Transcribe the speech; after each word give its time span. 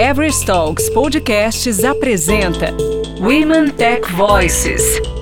Everest 0.00 0.46
Talks 0.46 0.88
Podcasts 0.88 1.84
apresenta 1.84 2.74
Women 3.20 3.70
Tech 3.76 4.08
Voices. 4.16 5.19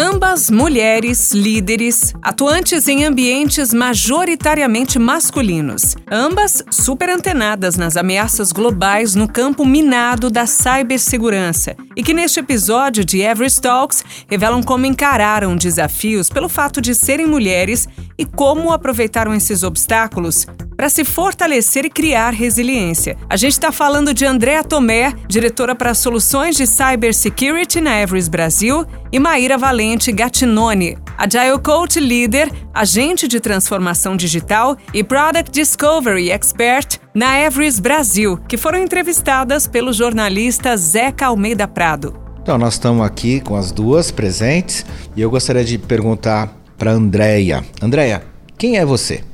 Ambas 0.00 0.48
mulheres 0.48 1.32
líderes, 1.32 2.14
atuantes 2.22 2.86
em 2.86 3.04
ambientes 3.04 3.74
majoritariamente 3.74 4.96
masculinos. 4.96 5.96
Ambas 6.08 6.62
super 6.70 7.10
antenadas 7.10 7.76
nas 7.76 7.96
ameaças 7.96 8.52
globais 8.52 9.16
no 9.16 9.26
campo 9.26 9.66
minado 9.66 10.30
da 10.30 10.46
cibersegurança. 10.46 11.74
E 11.96 12.04
que 12.04 12.14
neste 12.14 12.38
episódio 12.38 13.04
de 13.04 13.22
Everest 13.22 13.60
Talks 13.60 14.04
revelam 14.28 14.62
como 14.62 14.86
encararam 14.86 15.56
desafios 15.56 16.28
pelo 16.28 16.48
fato 16.48 16.80
de 16.80 16.94
serem 16.94 17.26
mulheres 17.26 17.88
e 18.16 18.24
como 18.24 18.72
aproveitaram 18.72 19.34
esses 19.34 19.64
obstáculos 19.64 20.46
para 20.78 20.88
se 20.88 21.04
fortalecer 21.04 21.84
e 21.84 21.90
criar 21.90 22.32
resiliência. 22.32 23.16
A 23.28 23.36
gente 23.36 23.54
está 23.54 23.72
falando 23.72 24.14
de 24.14 24.24
Andréa 24.24 24.62
Tomé, 24.62 25.12
diretora 25.26 25.74
para 25.74 25.92
soluções 25.92 26.54
de 26.54 26.68
cybersecurity 26.68 27.80
na 27.80 28.00
Everest 28.00 28.30
Brasil, 28.30 28.86
e 29.10 29.18
Maíra 29.18 29.58
Valente 29.58 29.87
Gattinone, 29.96 30.98
Agile 31.16 31.58
Coach 31.62 31.98
Leader, 31.98 32.50
agente 32.74 33.26
de 33.26 33.40
transformação 33.40 34.16
digital 34.16 34.76
e 34.92 35.02
Product 35.02 35.50
Discovery 35.50 36.30
Expert 36.30 36.98
na 37.14 37.40
Everest 37.40 37.80
Brasil, 37.80 38.36
que 38.48 38.56
foram 38.56 38.78
entrevistadas 38.78 39.66
pelo 39.66 39.92
jornalista 39.92 40.76
Zeca 40.76 41.26
Almeida 41.26 41.66
Prado. 41.66 42.20
Então, 42.42 42.58
nós 42.58 42.74
estamos 42.74 43.04
aqui 43.04 43.40
com 43.40 43.56
as 43.56 43.72
duas 43.72 44.10
presentes 44.10 44.84
e 45.16 45.20
eu 45.20 45.30
gostaria 45.30 45.64
de 45.64 45.78
perguntar 45.78 46.54
para 46.76 46.92
Andréia. 46.92 47.64
Andréia, 47.82 48.22
quem 48.56 48.76
é 48.76 48.84
você? 48.84 49.24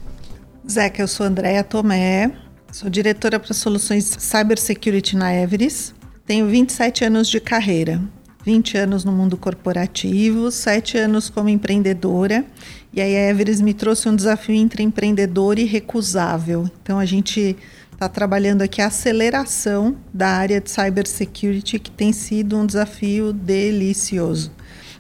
Zeca, 0.70 1.02
eu 1.02 1.08
sou 1.08 1.26
Andréa 1.26 1.62
Tomé, 1.62 2.32
sou 2.72 2.88
diretora 2.88 3.38
para 3.38 3.52
soluções 3.52 4.04
Cybersecurity 4.18 5.16
na 5.16 5.34
Everest. 5.34 5.94
Tenho 6.26 6.46
27 6.46 7.04
anos 7.04 7.28
de 7.28 7.38
carreira, 7.38 8.00
20 8.44 8.76
anos 8.76 9.04
no 9.04 9.12
mundo 9.12 9.36
corporativo, 9.36 10.50
7 10.50 10.98
anos 10.98 11.30
como 11.30 11.48
empreendedora. 11.48 12.44
E 12.92 13.00
aí 13.00 13.16
a 13.16 13.30
Everest 13.30 13.62
me 13.62 13.72
trouxe 13.72 14.08
um 14.08 14.14
desafio 14.14 14.54
entre 14.54 14.82
empreendedor 14.82 15.58
e 15.58 15.64
recusável. 15.64 16.68
Então 16.82 16.98
a 16.98 17.06
gente 17.06 17.56
está 17.90 18.08
trabalhando 18.08 18.62
aqui 18.62 18.82
a 18.82 18.86
aceleração 18.86 19.96
da 20.12 20.28
área 20.28 20.60
de 20.60 20.70
cybersecurity, 20.70 21.78
que 21.78 21.90
tem 21.90 22.12
sido 22.12 22.56
um 22.58 22.66
desafio 22.66 23.32
delicioso. 23.32 24.52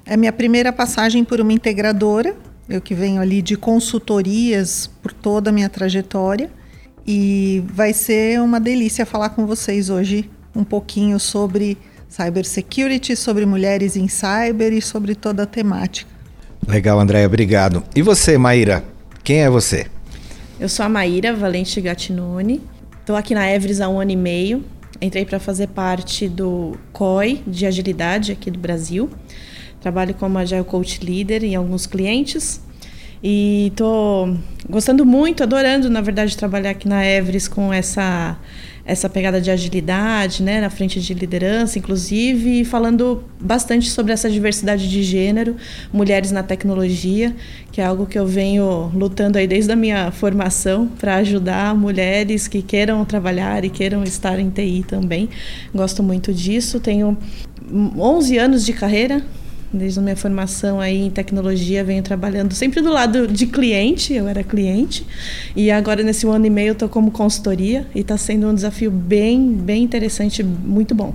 É 0.06 0.16
minha 0.16 0.32
primeira 0.32 0.72
passagem 0.72 1.24
por 1.24 1.40
uma 1.40 1.52
integradora, 1.52 2.34
eu 2.68 2.80
que 2.80 2.94
venho 2.94 3.20
ali 3.20 3.42
de 3.42 3.56
consultorias 3.56 4.88
por 5.02 5.12
toda 5.12 5.50
a 5.50 5.52
minha 5.52 5.68
trajetória. 5.68 6.50
E 7.06 7.62
vai 7.66 7.92
ser 7.92 8.40
uma 8.40 8.58
delícia 8.58 9.04
falar 9.04 9.30
com 9.30 9.46
vocês 9.46 9.90
hoje 9.90 10.30
um 10.56 10.64
pouquinho 10.64 11.20
sobre 11.20 11.76
cybersecurity, 12.14 13.16
sobre 13.16 13.44
mulheres 13.44 13.96
em 13.96 14.06
cyber 14.06 14.72
e 14.72 14.80
sobre 14.80 15.16
toda 15.16 15.42
a 15.42 15.46
temática. 15.46 16.08
Legal, 16.66 17.00
Andréia, 17.00 17.26
obrigado. 17.26 17.82
E 17.94 18.02
você, 18.02 18.38
Maíra? 18.38 18.84
Quem 19.24 19.42
é 19.42 19.50
você? 19.50 19.86
Eu 20.60 20.68
sou 20.68 20.86
a 20.86 20.88
Maíra 20.88 21.34
Valente 21.34 21.80
Gattinone. 21.80 22.62
Estou 23.00 23.16
aqui 23.16 23.34
na 23.34 23.50
Everest 23.50 23.82
há 23.82 23.88
um 23.88 24.00
ano 24.00 24.12
e 24.12 24.16
meio. 24.16 24.64
Entrei 25.00 25.24
para 25.24 25.40
fazer 25.40 25.66
parte 25.68 26.28
do 26.28 26.76
COI 26.92 27.42
de 27.44 27.66
agilidade 27.66 28.30
aqui 28.30 28.48
do 28.48 28.60
Brasil. 28.60 29.10
Trabalho 29.80 30.14
como 30.14 30.38
Agile 30.38 30.62
Coach 30.62 31.04
Leader 31.04 31.42
em 31.42 31.56
alguns 31.56 31.84
clientes. 31.84 32.60
E 33.22 33.68
estou 33.72 34.38
gostando 34.70 35.04
muito, 35.04 35.42
adorando, 35.42 35.90
na 35.90 36.00
verdade, 36.00 36.36
trabalhar 36.36 36.70
aqui 36.70 36.86
na 36.86 37.04
Everest 37.04 37.50
com 37.50 37.72
essa 37.72 38.38
essa 38.86 39.08
pegada 39.08 39.40
de 39.40 39.50
agilidade, 39.50 40.42
né, 40.42 40.60
na 40.60 40.68
frente 40.68 41.00
de 41.00 41.14
liderança, 41.14 41.78
inclusive, 41.78 42.64
falando 42.64 43.24
bastante 43.40 43.88
sobre 43.88 44.12
essa 44.12 44.30
diversidade 44.30 44.88
de 44.88 45.02
gênero, 45.02 45.56
mulheres 45.92 46.30
na 46.30 46.42
tecnologia, 46.42 47.34
que 47.72 47.80
é 47.80 47.84
algo 47.84 48.04
que 48.04 48.18
eu 48.18 48.26
venho 48.26 48.90
lutando 48.94 49.38
aí 49.38 49.46
desde 49.46 49.72
a 49.72 49.76
minha 49.76 50.10
formação 50.10 50.86
para 50.98 51.16
ajudar 51.16 51.74
mulheres 51.74 52.46
que 52.46 52.60
queiram 52.60 53.04
trabalhar 53.04 53.64
e 53.64 53.70
queiram 53.70 54.04
estar 54.04 54.38
em 54.38 54.50
TI 54.50 54.84
também. 54.86 55.30
Gosto 55.74 56.02
muito 56.02 56.32
disso. 56.32 56.78
Tenho 56.78 57.16
11 57.72 58.38
anos 58.38 58.64
de 58.66 58.72
carreira 58.72 59.22
Desde 59.76 59.98
a 59.98 60.02
minha 60.02 60.14
formação 60.14 60.80
aí 60.80 61.06
em 61.06 61.10
tecnologia, 61.10 61.82
venho 61.82 62.00
trabalhando 62.00 62.54
sempre 62.54 62.80
do 62.80 62.92
lado 62.92 63.26
de 63.26 63.44
cliente, 63.44 64.14
eu 64.14 64.28
era 64.28 64.44
cliente, 64.44 65.04
e 65.56 65.68
agora 65.68 66.00
nesse 66.04 66.28
ano 66.28 66.46
e 66.46 66.50
meio 66.50 66.68
eu 66.68 66.72
estou 66.74 66.88
como 66.88 67.10
consultoria 67.10 67.84
e 67.92 68.00
está 68.00 68.16
sendo 68.16 68.46
um 68.46 68.54
desafio 68.54 68.88
bem, 68.88 69.52
bem 69.52 69.82
interessante, 69.82 70.44
muito 70.44 70.94
bom. 70.94 71.12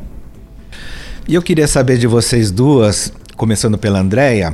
E 1.25 1.35
eu 1.35 1.41
queria 1.41 1.67
saber 1.69 1.97
de 1.97 2.05
vocês 2.05 2.51
duas, 2.51 3.13
começando 3.37 3.77
pela 3.77 4.01
Andréia, 4.01 4.53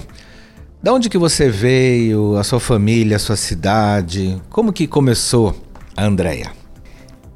da 0.83 0.93
onde 0.93 1.09
que 1.09 1.17
você 1.17 1.49
veio, 1.49 2.37
a 2.37 2.43
sua 2.43 2.59
família, 2.59 3.15
a 3.15 3.19
sua 3.19 3.35
cidade, 3.35 4.39
como 4.51 4.71
que 4.71 4.85
começou 4.85 5.59
a 5.97 6.05
Andréia? 6.05 6.51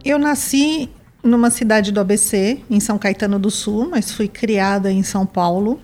Eu 0.06 0.19
nasci 0.19 0.88
numa 1.24 1.50
cidade 1.50 1.91
do 1.91 2.00
ABC, 2.00 2.59
em 2.69 2.80
São 2.80 3.00
Caetano 3.00 3.40
do 3.40 3.50
Sul, 3.50 3.90
mas 3.90 4.12
fui 4.12 4.28
criada 4.28 4.91
em 4.91 5.01
São 5.01 5.25
Paulo. 5.25 5.80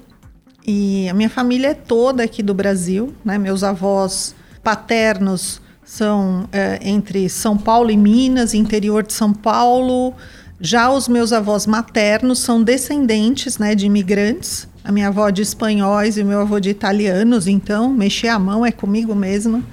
E 0.67 1.07
a 1.09 1.13
minha 1.13 1.29
família 1.29 1.69
é 1.69 1.73
toda 1.73 2.23
aqui 2.23 2.41
do 2.41 2.53
Brasil, 2.53 3.13
né? 3.23 3.37
Meus 3.37 3.63
avós 3.63 4.35
paternos 4.63 5.61
são 5.85 6.49
é, 6.51 6.79
entre 6.81 7.29
São 7.29 7.55
Paulo 7.55 7.91
e 7.91 7.97
Minas, 7.97 8.55
interior 8.55 9.03
de 9.03 9.13
São 9.13 9.31
Paulo. 9.31 10.13
Já 10.59 10.89
os 10.89 11.07
meus 11.07 11.31
avós 11.31 11.67
maternos 11.67 12.39
são 12.39 12.63
descendentes 12.63 13.59
né, 13.59 13.75
de 13.75 13.85
imigrantes. 13.85 14.67
A 14.83 14.91
minha 14.91 15.09
avó 15.09 15.29
de 15.29 15.41
espanhóis 15.41 16.17
e 16.17 16.21
o 16.21 16.25
meu 16.25 16.41
avô 16.41 16.59
de 16.59 16.69
italianos, 16.69 17.47
então 17.47 17.89
mexer 17.89 18.29
a 18.29 18.39
mão 18.39 18.65
é 18.65 18.71
comigo 18.71 19.13
mesmo. 19.13 19.63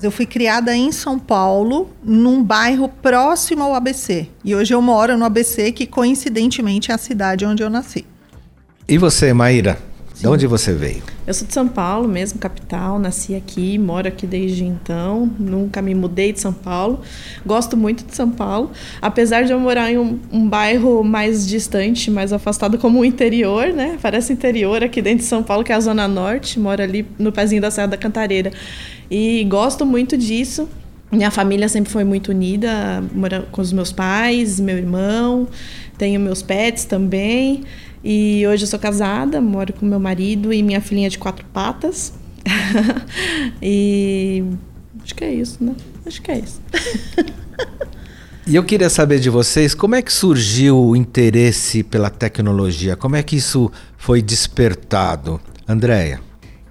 Eu 0.00 0.10
fui 0.10 0.26
criada 0.26 0.76
em 0.76 0.92
São 0.92 1.18
Paulo, 1.18 1.90
num 2.04 2.42
bairro 2.42 2.88
próximo 2.88 3.64
ao 3.64 3.74
ABC. 3.74 4.28
E 4.44 4.54
hoje 4.54 4.72
eu 4.72 4.80
moro 4.80 5.16
no 5.16 5.24
ABC, 5.24 5.72
que 5.72 5.86
coincidentemente 5.86 6.90
é 6.90 6.94
a 6.94 6.98
cidade 6.98 7.44
onde 7.44 7.62
eu 7.62 7.70
nasci. 7.70 8.04
E 8.88 8.96
você, 8.96 9.32
Maíra? 9.32 9.87
De 10.18 10.26
onde 10.26 10.48
você 10.48 10.72
veio? 10.72 11.00
Eu 11.24 11.32
sou 11.32 11.46
de 11.46 11.54
São 11.54 11.68
Paulo 11.68 12.08
mesmo, 12.08 12.40
capital. 12.40 12.98
Nasci 12.98 13.36
aqui, 13.36 13.78
moro 13.78 14.08
aqui 14.08 14.26
desde 14.26 14.64
então. 14.64 15.30
Nunca 15.38 15.80
me 15.80 15.94
mudei 15.94 16.32
de 16.32 16.40
São 16.40 16.52
Paulo. 16.52 17.02
Gosto 17.46 17.76
muito 17.76 18.04
de 18.04 18.16
São 18.16 18.28
Paulo. 18.28 18.72
Apesar 19.00 19.44
de 19.44 19.52
eu 19.52 19.60
morar 19.60 19.92
em 19.92 19.96
um, 19.96 20.18
um 20.32 20.48
bairro 20.48 21.04
mais 21.04 21.46
distante, 21.46 22.10
mais 22.10 22.32
afastado 22.32 22.78
como 22.78 22.98
o 22.98 23.04
interior, 23.04 23.68
né? 23.68 23.96
Parece 24.02 24.32
interior 24.32 24.82
aqui 24.82 25.00
dentro 25.00 25.20
de 25.20 25.24
São 25.24 25.40
Paulo, 25.40 25.62
que 25.62 25.70
é 25.70 25.76
a 25.76 25.80
Zona 25.80 26.08
Norte. 26.08 26.58
Moro 26.58 26.82
ali 26.82 27.06
no 27.16 27.30
pezinho 27.30 27.62
da 27.62 27.70
Serra 27.70 27.86
da 27.86 27.96
Cantareira. 27.96 28.50
E 29.08 29.44
gosto 29.44 29.86
muito 29.86 30.16
disso. 30.16 30.68
Minha 31.12 31.30
família 31.30 31.68
sempre 31.68 31.90
foi 31.90 32.04
muito 32.04 32.32
unida, 32.32 33.02
moro 33.14 33.46
com 33.50 33.62
os 33.62 33.72
meus 33.72 33.90
pais, 33.90 34.60
meu 34.60 34.76
irmão, 34.76 35.48
tenho 35.96 36.20
meus 36.20 36.42
pets 36.42 36.84
também. 36.84 37.62
E 38.10 38.46
hoje 38.46 38.62
eu 38.62 38.66
sou 38.66 38.78
casada, 38.78 39.38
moro 39.38 39.70
com 39.74 39.84
meu 39.84 40.00
marido 40.00 40.50
e 40.50 40.62
minha 40.62 40.80
filhinha 40.80 41.10
de 41.10 41.18
quatro 41.18 41.44
patas. 41.52 42.14
e 43.60 44.42
acho 45.04 45.14
que 45.14 45.24
é 45.24 45.34
isso, 45.34 45.62
né? 45.62 45.76
Acho 46.06 46.22
que 46.22 46.30
é 46.30 46.38
isso. 46.38 46.58
e 48.46 48.56
eu 48.56 48.64
queria 48.64 48.88
saber 48.88 49.20
de 49.20 49.28
vocês 49.28 49.74
como 49.74 49.94
é 49.94 50.00
que 50.00 50.10
surgiu 50.10 50.78
o 50.78 50.96
interesse 50.96 51.82
pela 51.82 52.08
tecnologia? 52.08 52.96
Como 52.96 53.14
é 53.14 53.22
que 53.22 53.36
isso 53.36 53.70
foi 53.98 54.22
despertado? 54.22 55.38
Andréia? 55.68 56.18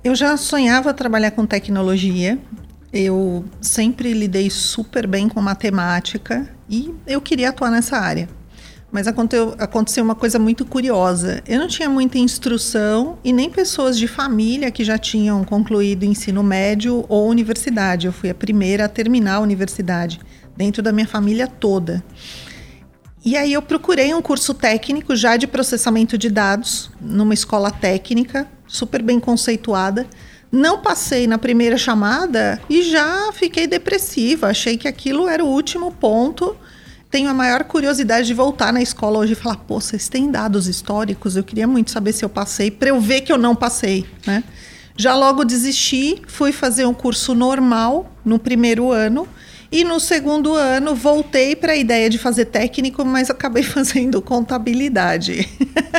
Eu 0.03 0.15
já 0.15 0.35
sonhava 0.37 0.91
trabalhar 0.91 1.29
com 1.29 1.45
tecnologia. 1.45 2.39
Eu 2.91 3.45
sempre 3.61 4.11
lidei 4.11 4.49
super 4.49 5.05
bem 5.05 5.29
com 5.29 5.39
matemática 5.39 6.49
e 6.67 6.95
eu 7.05 7.21
queria 7.21 7.49
atuar 7.49 7.69
nessa 7.69 7.95
área. 7.95 8.27
Mas 8.91 9.05
aconteceu, 9.07 9.53
aconteceu 9.59 10.03
uma 10.03 10.15
coisa 10.15 10.39
muito 10.39 10.65
curiosa. 10.65 11.43
Eu 11.45 11.59
não 11.59 11.67
tinha 11.67 11.89
muita 11.89 12.17
instrução 12.17 13.17
e 13.23 13.33
nem 13.33 13.49
pessoas 13.49 13.97
de 13.97 14.07
família 14.07 14.71
que 14.71 14.83
já 14.83 14.97
tinham 14.97 15.43
concluído 15.43 16.03
ensino 16.03 16.41
médio 16.41 17.03
ou 17.09 17.27
universidade. 17.27 18.07
Eu 18.07 18.13
fui 18.13 18.29
a 18.29 18.35
primeira 18.35 18.85
a 18.85 18.89
terminar 18.89 19.35
a 19.35 19.39
universidade, 19.41 20.19
dentro 20.55 20.81
da 20.81 20.93
minha 20.93 21.07
família 21.07 21.47
toda. 21.47 22.03
E 23.25 23.35
aí 23.35 23.51
eu 23.51 23.61
procurei 23.61 24.13
um 24.13 24.21
curso 24.21 24.53
técnico 24.53 25.13
já 25.13 25.35
de 25.35 25.47
processamento 25.47 26.17
de 26.17 26.29
dados, 26.29 26.89
numa 27.01 27.33
escola 27.33 27.69
técnica, 27.69 28.47
super 28.65 29.01
bem 29.01 29.19
conceituada. 29.19 30.07
Não 30.49 30.81
passei 30.81 31.27
na 31.27 31.37
primeira 31.37 31.77
chamada 31.77 32.61
e 32.69 32.83
já 32.83 33.33
fiquei 33.33 33.67
depressiva. 33.67 34.47
Achei 34.47 34.77
que 34.77 34.87
aquilo 34.87 35.27
era 35.27 35.43
o 35.43 35.47
último 35.47 35.91
ponto 35.91 36.55
tenho 37.09 37.29
a 37.29 37.33
maior 37.33 37.63
curiosidade 37.63 38.27
de 38.27 38.33
voltar 38.33 38.73
na 38.73 38.81
escola 38.81 39.19
hoje 39.19 39.33
e 39.33 39.35
falar: 39.35 39.57
pô, 39.57 39.79
vocês 39.79 40.09
têm 40.09 40.29
dados 40.29 40.67
históricos? 40.67 41.35
Eu 41.35 41.43
queria 41.43 41.67
muito 41.67 41.91
saber 41.91 42.13
se 42.13 42.23
eu 42.23 42.29
passei, 42.29 42.69
para 42.69 42.89
eu 42.89 42.99
ver 42.99 43.21
que 43.21 43.31
eu 43.31 43.37
não 43.37 43.55
passei, 43.55 44.05
né? 44.25 44.43
Já 44.97 45.15
logo 45.15 45.45
desisti, 45.45 46.21
fui 46.27 46.51
fazer 46.51 46.87
um 46.87 46.93
curso 46.93 47.35
normal 47.35 48.11
no 48.25 48.39
primeiro 48.39 48.91
ano 48.91 49.27
E 49.71 49.83
no 49.83 49.99
segundo 49.99 50.55
ano 50.55 50.95
voltei 50.95 51.55
para 51.55 51.73
a 51.73 51.75
ideia 51.75 52.09
de 52.09 52.17
fazer 52.17 52.45
técnico, 52.45 53.05
mas 53.05 53.29
acabei 53.29 53.61
fazendo 53.63 54.21
contabilidade, 54.21 55.47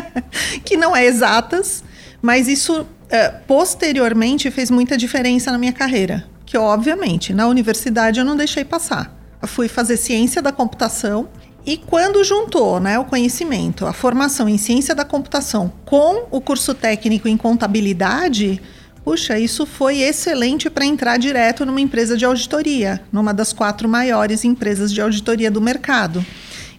que 0.65 0.77
não 0.77 0.97
é 0.97 1.05
exatas, 1.07 1.85
mas 2.21 2.49
isso 2.49 2.85
eh, 3.09 3.29
posteriormente 3.47 4.51
fez 4.51 4.71
muita 4.71 4.97
diferença 4.97 5.53
na 5.53 5.59
minha 5.59 5.73
carreira. 5.73 6.27
Que 6.45 6.57
obviamente 6.57 7.33
na 7.33 7.47
universidade 7.47 8.19
eu 8.19 8.25
não 8.25 8.37
deixei 8.37 8.65
passar. 8.65 9.18
Fui 9.47 9.69
fazer 9.69 9.97
ciência 9.97 10.43
da 10.43 10.53
computação 10.53 11.29
e 11.69 11.77
quando 11.77 12.25
juntou 12.25 12.81
né, 12.81 12.99
o 12.99 13.05
conhecimento, 13.05 13.85
a 13.85 13.93
formação 13.93 14.49
em 14.49 14.57
ciência 14.57 14.95
da 14.95 15.05
computação 15.05 15.71
com 15.85 16.27
o 16.31 16.41
curso 16.41 16.73
técnico 16.73 17.29
em 17.29 17.37
contabilidade, 17.37 18.59
puxa, 19.05 19.39
isso 19.39 19.67
foi 19.67 19.99
excelente 19.99 20.71
para 20.71 20.87
entrar 20.87 21.19
direto 21.19 21.67
numa 21.67 21.81
empresa 21.81 22.17
de 22.17 22.25
auditoria, 22.25 23.03
numa 23.13 23.35
das 23.35 23.53
quatro 23.53 23.87
maiores 23.87 24.45
empresas 24.45 24.91
de 24.91 25.01
auditoria 25.03 25.51
do 25.51 25.61
mercado. 25.61 26.25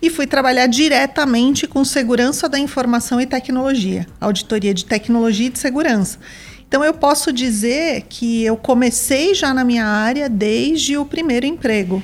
E 0.01 0.09
fui 0.09 0.25
trabalhar 0.25 0.65
diretamente 0.65 1.67
com 1.67 1.85
segurança 1.85 2.49
da 2.49 2.57
informação 2.57 3.21
e 3.21 3.27
tecnologia, 3.27 4.07
auditoria 4.19 4.73
de 4.73 4.85
tecnologia 4.85 5.47
e 5.47 5.51
de 5.51 5.59
segurança. 5.59 6.17
Então 6.67 6.83
eu 6.83 6.93
posso 6.93 7.31
dizer 7.31 8.05
que 8.09 8.43
eu 8.43 8.57
comecei 8.57 9.35
já 9.35 9.53
na 9.53 9.63
minha 9.63 9.85
área 9.85 10.27
desde 10.27 10.97
o 10.97 11.05
primeiro 11.05 11.45
emprego. 11.45 12.01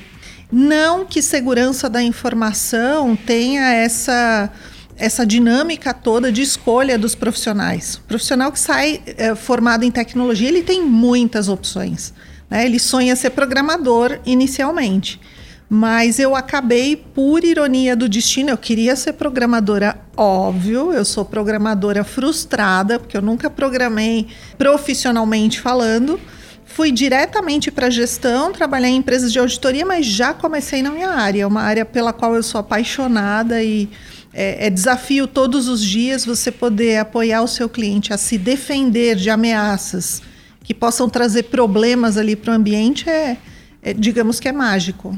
Não 0.52 1.06
que 1.06 1.22
segurança 1.22 1.90
da 1.90 2.02
informação 2.02 3.16
tenha 3.16 3.74
essa 3.74 4.52
essa 4.98 5.26
dinâmica 5.26 5.94
toda 5.94 6.32
de 6.32 6.42
escolha 6.42 6.98
dos 6.98 7.16
profissionais. 7.16 7.96
O 7.96 8.02
profissional 8.04 8.52
que 8.52 8.60
sai 8.60 9.02
é, 9.06 9.36
formado 9.36 9.84
em 9.84 9.92
tecnologia, 9.92 10.48
ele 10.48 10.64
tem 10.64 10.82
muitas 10.82 11.50
opções. 11.50 12.14
Né? 12.50 12.66
Ele 12.66 12.80
sonha 12.80 13.16
ser 13.16 13.32
programador 13.32 14.20
inicialmente. 14.26 15.20
Mas 15.68 16.20
eu 16.20 16.36
acabei, 16.36 16.96
por 16.96 17.44
ironia 17.44 17.96
do 17.96 18.08
destino, 18.08 18.52
eu 18.52 18.58
queria 18.58 18.96
ser 18.96 19.14
programadora, 19.14 20.00
óbvio. 20.16 20.94
Eu 20.94 21.04
sou 21.04 21.26
programadora 21.26 22.04
frustrada, 22.04 23.00
porque 23.00 23.18
eu 23.18 23.22
nunca 23.22 23.50
programei 23.50 24.28
profissionalmente 24.58 25.60
falando. 25.60 26.20
Fui 26.66 26.92
diretamente 26.92 27.72
para 27.72 27.90
gestão, 27.90 28.52
trabalhei 28.52 28.92
em 28.92 28.98
empresas 28.98 29.32
de 29.32 29.40
auditoria, 29.40 29.86
mas 29.86 30.06
já 30.06 30.34
comecei 30.34 30.82
na 30.82 30.92
minha 30.92 31.10
área, 31.10 31.44
é 31.44 31.48
uma 31.48 31.62
área 31.62 31.86
pela 31.86 32.12
qual 32.12 32.36
eu 32.36 32.44
sou 32.44 32.60
apaixonada 32.60 33.64
e 33.64 33.90
é, 34.34 34.68
é, 34.68 34.70
desafio 34.70 35.28
todos 35.28 35.70
os 35.70 35.82
dias 35.82 36.26
você 36.26 36.52
poder 36.52 36.98
apoiar 36.98 37.42
o 37.42 37.48
seu 37.48 37.70
cliente 37.70 38.12
a 38.12 38.18
se 38.18 38.38
defender 38.38 39.16
de 39.16 39.30
ameaças 39.30 40.22
que 40.62 40.74
possam 40.74 41.08
trazer 41.08 41.44
problemas 41.44 42.18
ali 42.18 42.36
para 42.36 42.52
o 42.52 42.56
ambiente, 42.56 43.10
é, 43.10 43.38
é, 43.82 43.94
digamos 43.94 44.40
que 44.40 44.50
é 44.50 44.52
mágico. 44.52 45.18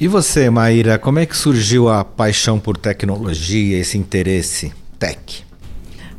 E 0.00 0.08
você, 0.08 0.50
Maíra, 0.50 0.98
como 0.98 1.20
é 1.20 1.26
que 1.26 1.36
surgiu 1.36 1.88
a 1.88 2.04
paixão 2.04 2.58
por 2.58 2.76
tecnologia, 2.76 3.78
esse 3.78 3.96
interesse 3.96 4.72
tech? 4.98 5.44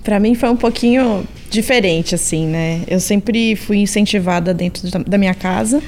Para 0.04 0.20
mim 0.20 0.36
foi 0.36 0.50
um 0.50 0.56
pouquinho 0.56 1.26
diferente, 1.50 2.16
assim, 2.16 2.46
né? 2.48 2.82
Eu 2.88 3.00
sempre 3.00 3.56
fui 3.56 3.78
incentivada 3.78 4.54
dentro 4.54 4.90
da 5.06 5.18
minha 5.18 5.34
casa 5.34 5.82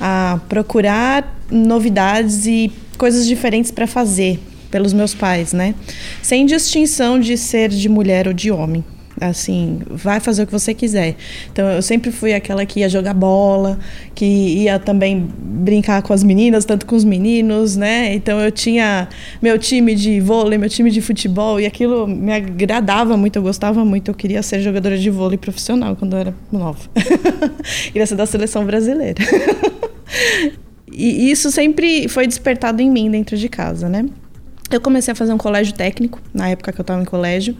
a 0.00 0.40
procurar 0.48 1.36
novidades 1.50 2.46
e 2.46 2.72
coisas 2.96 3.26
diferentes 3.26 3.70
para 3.70 3.86
fazer 3.86 4.38
pelos 4.70 4.92
meus 4.92 5.14
pais, 5.14 5.52
né? 5.52 5.74
Sem 6.22 6.46
distinção 6.46 7.18
de 7.18 7.36
ser 7.36 7.68
de 7.70 7.88
mulher 7.88 8.28
ou 8.28 8.32
de 8.32 8.50
homem 8.50 8.84
assim, 9.20 9.80
vai 9.90 10.18
fazer 10.18 10.42
o 10.42 10.46
que 10.46 10.52
você 10.52 10.72
quiser. 10.72 11.16
Então 11.52 11.68
eu 11.68 11.82
sempre 11.82 12.10
fui 12.10 12.32
aquela 12.32 12.64
que 12.64 12.80
ia 12.80 12.88
jogar 12.88 13.14
bola, 13.14 13.78
que 14.14 14.24
ia 14.24 14.78
também 14.78 15.28
brincar 15.38 16.02
com 16.02 16.12
as 16.12 16.22
meninas, 16.22 16.64
tanto 16.64 16.86
com 16.86 16.96
os 16.96 17.04
meninos, 17.04 17.76
né? 17.76 18.14
Então 18.14 18.40
eu 18.40 18.50
tinha 18.50 19.08
meu 19.42 19.58
time 19.58 19.94
de 19.94 20.20
vôlei, 20.20 20.58
meu 20.58 20.68
time 20.68 20.90
de 20.90 21.00
futebol 21.00 21.60
e 21.60 21.66
aquilo 21.66 22.06
me 22.06 22.32
agradava 22.32 23.16
muito, 23.16 23.36
eu 23.36 23.42
gostava 23.42 23.84
muito, 23.84 24.10
eu 24.10 24.14
queria 24.14 24.42
ser 24.42 24.60
jogadora 24.60 24.96
de 24.96 25.10
vôlei 25.10 25.38
profissional 25.38 25.94
quando 25.96 26.14
eu 26.14 26.18
era 26.18 26.34
nova. 26.50 26.80
queria 27.92 28.06
ser 28.06 28.16
da 28.16 28.26
seleção 28.26 28.64
brasileira. 28.64 29.22
e 30.90 31.30
isso 31.30 31.50
sempre 31.50 32.08
foi 32.08 32.26
despertado 32.26 32.80
em 32.80 32.90
mim 32.90 33.10
dentro 33.10 33.36
de 33.36 33.48
casa, 33.48 33.88
né? 33.88 34.06
Eu 34.70 34.80
comecei 34.80 35.12
a 35.12 35.14
fazer 35.14 35.32
um 35.32 35.38
colégio 35.38 35.74
técnico, 35.74 36.20
na 36.32 36.48
época 36.48 36.72
que 36.72 36.80
eu 36.80 36.82
estava 36.82 37.02
em 37.02 37.04
colégio. 37.04 37.56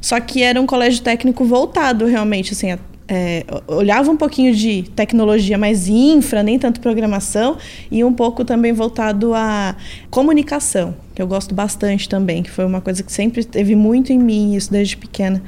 Só 0.00 0.20
que 0.20 0.42
era 0.42 0.60
um 0.60 0.66
colégio 0.66 1.02
técnico 1.02 1.44
voltado 1.44 2.06
realmente, 2.06 2.52
assim, 2.52 2.76
é, 3.08 3.44
olhava 3.66 4.10
um 4.10 4.16
pouquinho 4.16 4.54
de 4.54 4.84
tecnologia 4.94 5.56
mais 5.56 5.88
infra, 5.88 6.42
nem 6.42 6.58
tanto 6.58 6.80
programação, 6.80 7.56
e 7.90 8.02
um 8.02 8.12
pouco 8.12 8.44
também 8.44 8.72
voltado 8.72 9.32
à 9.34 9.76
comunicação, 10.10 10.94
que 11.14 11.22
eu 11.22 11.26
gosto 11.26 11.54
bastante 11.54 12.08
também, 12.08 12.42
que 12.42 12.50
foi 12.50 12.64
uma 12.64 12.80
coisa 12.80 13.02
que 13.02 13.12
sempre 13.12 13.44
teve 13.44 13.74
muito 13.74 14.12
em 14.12 14.18
mim, 14.18 14.54
isso 14.54 14.70
desde 14.70 14.96
pequena. 14.96 15.42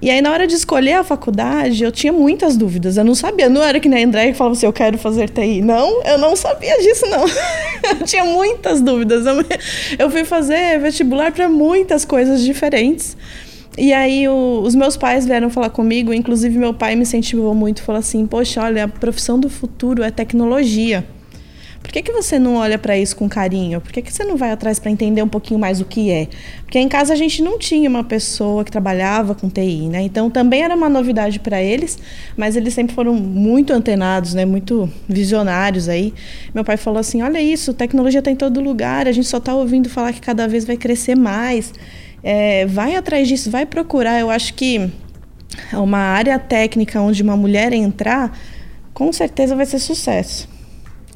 E 0.00 0.10
aí, 0.10 0.20
na 0.20 0.30
hora 0.30 0.46
de 0.46 0.54
escolher 0.54 0.94
a 0.94 1.04
faculdade, 1.04 1.82
eu 1.82 1.90
tinha 1.90 2.12
muitas 2.12 2.56
dúvidas. 2.56 2.96
Eu 2.96 3.04
não 3.04 3.14
sabia, 3.14 3.48
não 3.48 3.62
era 3.62 3.80
que 3.80 3.88
nem 3.88 4.04
a 4.04 4.06
André 4.06 4.28
que 4.28 4.34
falava 4.34 4.54
assim, 4.54 4.66
eu 4.66 4.72
quero 4.72 4.98
fazer 4.98 5.30
TI. 5.30 5.62
Não, 5.62 6.02
eu 6.02 6.18
não 6.18 6.36
sabia 6.36 6.76
disso, 6.78 7.06
não. 7.06 7.24
eu 8.00 8.04
tinha 8.04 8.24
muitas 8.24 8.82
dúvidas. 8.82 9.24
Eu 9.98 10.10
fui 10.10 10.24
fazer 10.24 10.78
vestibular 10.80 11.32
para 11.32 11.48
muitas 11.48 12.04
coisas 12.04 12.42
diferentes. 12.42 13.16
E 13.78 13.92
aí 13.92 14.26
o, 14.28 14.62
os 14.62 14.74
meus 14.74 14.96
pais 14.96 15.26
vieram 15.26 15.50
falar 15.50 15.68
comigo, 15.68 16.12
inclusive 16.12 16.58
meu 16.58 16.72
pai 16.72 16.94
me 16.94 17.02
incentivou 17.02 17.54
muito, 17.54 17.82
falou 17.82 17.98
assim: 17.98 18.26
"Poxa, 18.26 18.62
olha, 18.62 18.84
a 18.84 18.88
profissão 18.88 19.38
do 19.38 19.50
futuro 19.50 20.02
é 20.02 20.10
tecnologia. 20.10 21.06
Por 21.86 21.92
que, 21.92 22.02
que 22.02 22.10
você 22.10 22.36
não 22.36 22.56
olha 22.56 22.76
para 22.76 22.98
isso 22.98 23.14
com 23.14 23.28
carinho? 23.28 23.80
Por 23.80 23.92
que, 23.92 24.02
que 24.02 24.12
você 24.12 24.24
não 24.24 24.36
vai 24.36 24.50
atrás 24.50 24.80
para 24.80 24.90
entender 24.90 25.22
um 25.22 25.28
pouquinho 25.28 25.60
mais 25.60 25.80
o 25.80 25.84
que 25.84 26.10
é? 26.10 26.26
Porque 26.62 26.80
em 26.80 26.88
casa 26.88 27.12
a 27.12 27.16
gente 27.16 27.40
não 27.40 27.60
tinha 27.60 27.88
uma 27.88 28.02
pessoa 28.02 28.64
que 28.64 28.72
trabalhava 28.72 29.36
com 29.36 29.48
TI, 29.48 29.88
né? 29.88 30.02
Então 30.02 30.28
também 30.28 30.62
era 30.64 30.74
uma 30.74 30.88
novidade 30.88 31.38
para 31.38 31.62
eles, 31.62 31.96
mas 32.36 32.56
eles 32.56 32.74
sempre 32.74 32.92
foram 32.92 33.14
muito 33.14 33.72
antenados, 33.72 34.34
né? 34.34 34.44
Muito 34.44 34.90
visionários 35.08 35.88
aí. 35.88 36.12
Meu 36.52 36.64
pai 36.64 36.76
falou 36.76 36.98
assim: 36.98 37.22
olha 37.22 37.40
isso, 37.40 37.72
tecnologia 37.72 38.18
está 38.18 38.32
em 38.32 38.36
todo 38.36 38.60
lugar, 38.60 39.06
a 39.06 39.12
gente 39.12 39.28
só 39.28 39.36
está 39.36 39.54
ouvindo 39.54 39.88
falar 39.88 40.12
que 40.12 40.20
cada 40.20 40.48
vez 40.48 40.64
vai 40.64 40.76
crescer 40.76 41.14
mais. 41.14 41.72
É, 42.20 42.66
vai 42.66 42.96
atrás 42.96 43.28
disso, 43.28 43.48
vai 43.48 43.64
procurar. 43.64 44.18
Eu 44.18 44.28
acho 44.28 44.54
que 44.54 44.90
uma 45.72 45.98
área 45.98 46.36
técnica 46.36 47.00
onde 47.00 47.22
uma 47.22 47.36
mulher 47.36 47.72
entrar, 47.72 48.36
com 48.92 49.12
certeza 49.12 49.54
vai 49.54 49.66
ser 49.66 49.78
sucesso. 49.78 50.55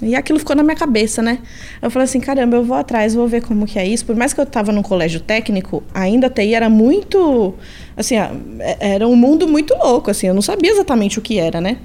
E 0.03 0.15
aquilo 0.15 0.39
ficou 0.39 0.57
na 0.57 0.63
minha 0.63 0.77
cabeça, 0.77 1.23
né? 1.23 1.39
Eu 1.81 1.91
falei 1.91 2.05
assim, 2.05 2.21
caramba, 2.21 2.57
eu 2.57 2.65
vou 2.65 2.77
atrás, 2.77 3.15
vou 3.15 3.29
ver 3.29 3.43
como 3.43 3.67
que 3.67 3.79
é 3.79 3.87
isso. 3.87 4.05
Por 4.05 4.17
mais 4.17 4.33
que 4.33 4.41
eu 4.41 4.45
estava 4.45 4.73
no 4.73 4.83
colégio 4.83 5.21
técnico, 5.21 5.83
ainda 5.93 6.29
a 6.29 6.31
TI 6.31 6.55
era 6.55 6.71
muito, 6.71 7.55
assim, 7.97 8.17
é, 8.17 8.77
era 8.81 9.07
um 9.07 9.15
mundo 9.15 9.47
muito 9.47 9.75
louco, 9.75 10.11
assim, 10.11 10.27
eu 10.27 10.35
não 10.35 10.43
sabia 10.43 10.71
exatamente 10.71 11.19
o 11.19 11.23
que 11.23 11.39
era, 11.39 11.61
né? 11.61 11.77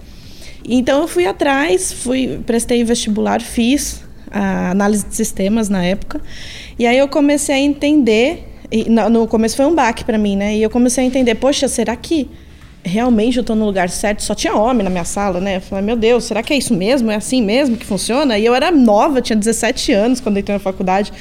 Então 0.68 1.02
eu 1.02 1.08
fui 1.08 1.26
atrás, 1.26 1.92
fui, 1.92 2.40
prestei 2.46 2.84
vestibular, 2.84 3.42
fiz 3.42 4.04
análise 4.32 5.06
de 5.06 5.16
sistemas 5.16 5.70
na 5.70 5.84
época. 5.84 6.20
E 6.78 6.86
aí 6.86 6.98
eu 6.98 7.08
comecei 7.08 7.56
a 7.56 7.60
entender 7.60 8.52
no 9.12 9.28
começo 9.28 9.56
foi 9.56 9.66
um 9.66 9.76
baque 9.76 10.04
para 10.04 10.18
mim, 10.18 10.36
né? 10.36 10.56
E 10.56 10.64
eu 10.64 10.70
comecei 10.70 11.04
a 11.04 11.08
entender, 11.08 11.36
poxa, 11.36 11.68
será 11.68 11.96
que 11.96 12.30
realmente 12.86 13.38
eu 13.38 13.42
estou 13.42 13.56
no 13.56 13.66
lugar 13.66 13.90
certo? 13.90 14.22
Só 14.22 14.36
tinha 14.36 14.54
homem 14.56 14.84
na 14.84 14.90
minha 14.90 15.04
sala, 15.04 15.42
né? 15.42 15.58
Eu 15.58 15.62
falei, 15.62 15.84
meu 15.84 15.96
Deus, 15.96 16.26
será 16.26 16.44
que 16.44 16.54
é 16.54 16.58
isso 16.58 16.74
mesmo? 16.74 17.10
É 17.10 17.16
assim 17.16 17.42
mesmo 17.42 17.76
que 17.76 17.86
funciona? 17.86 18.38
E 18.38 18.46
eu 18.46 18.54
era 18.54 18.72
nova, 18.72 19.22
tinha 19.22 19.36
17 19.36 19.92
anos 19.92 20.22
quando 20.22 20.38
entrei 20.38 20.56
na 20.56 20.60
faculdade. 20.60 21.12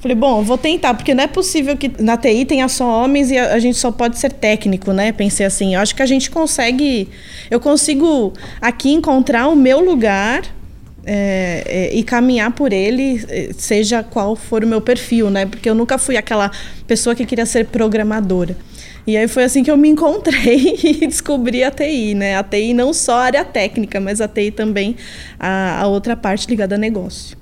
Falei, 0.00 0.14
bom, 0.14 0.42
vou 0.42 0.56
tentar, 0.56 0.94
porque 0.94 1.12
não 1.12 1.24
é 1.24 1.26
possível 1.26 1.76
que 1.76 1.90
na 2.00 2.16
TI 2.16 2.46
tenha 2.46 2.68
só 2.68 3.04
homens 3.04 3.30
e 3.30 3.36
a, 3.36 3.52
a, 3.52 3.58
gente 3.58 3.76
só 3.76 3.92
pode 3.92 4.18
ser 4.18 4.32
técnico, 4.32 4.92
né? 4.92 5.12
Pensei 5.12 5.44
assim, 5.44 5.74
eu 5.74 5.80
acho 5.80 5.94
que 5.94 6.02
a 6.02 6.06
gente 6.06 6.30
consegue, 6.30 7.08
eu 7.50 7.60
consigo 7.60 8.32
aqui 8.62 8.92
encontrar 8.92 9.48
o 9.48 9.56
meu 9.56 9.84
lugar 9.84 10.42
é, 11.04 11.64
é, 11.66 11.94
e 11.94 12.02
caminhar 12.02 12.50
por 12.52 12.72
ele, 12.72 13.22
é, 13.28 13.50
seja 13.52 14.02
qual 14.02 14.34
for 14.34 14.64
o 14.64 14.66
meu 14.66 14.80
perfil, 14.80 15.28
né? 15.28 15.44
Porque 15.44 15.68
eu 15.68 15.74
nunca 15.74 15.98
fui 15.98 16.16
aquela 16.16 16.50
pessoa 16.86 17.14
que 17.14 17.26
queria 17.26 17.44
ser 17.44 17.66
programadora. 17.66 18.56
E 19.06 19.16
aí 19.16 19.26
foi 19.26 19.44
assim 19.44 19.62
que 19.62 19.70
eu 19.70 19.76
me 19.76 19.88
encontrei 19.88 20.76
e 20.84 21.06
descobri 21.06 21.64
a 21.64 21.70
TI, 21.70 22.14
né? 22.14 22.36
A 22.36 22.42
TI 22.42 22.74
não 22.74 22.92
só 22.92 23.14
a 23.14 23.24
área 23.24 23.44
técnica, 23.44 24.00
mas 24.00 24.20
a 24.20 24.28
TI 24.28 24.50
também 24.50 24.96
a, 25.38 25.80
a 25.80 25.86
outra 25.86 26.16
parte 26.16 26.48
ligada 26.48 26.74
a 26.74 26.78
negócio. 26.78 27.36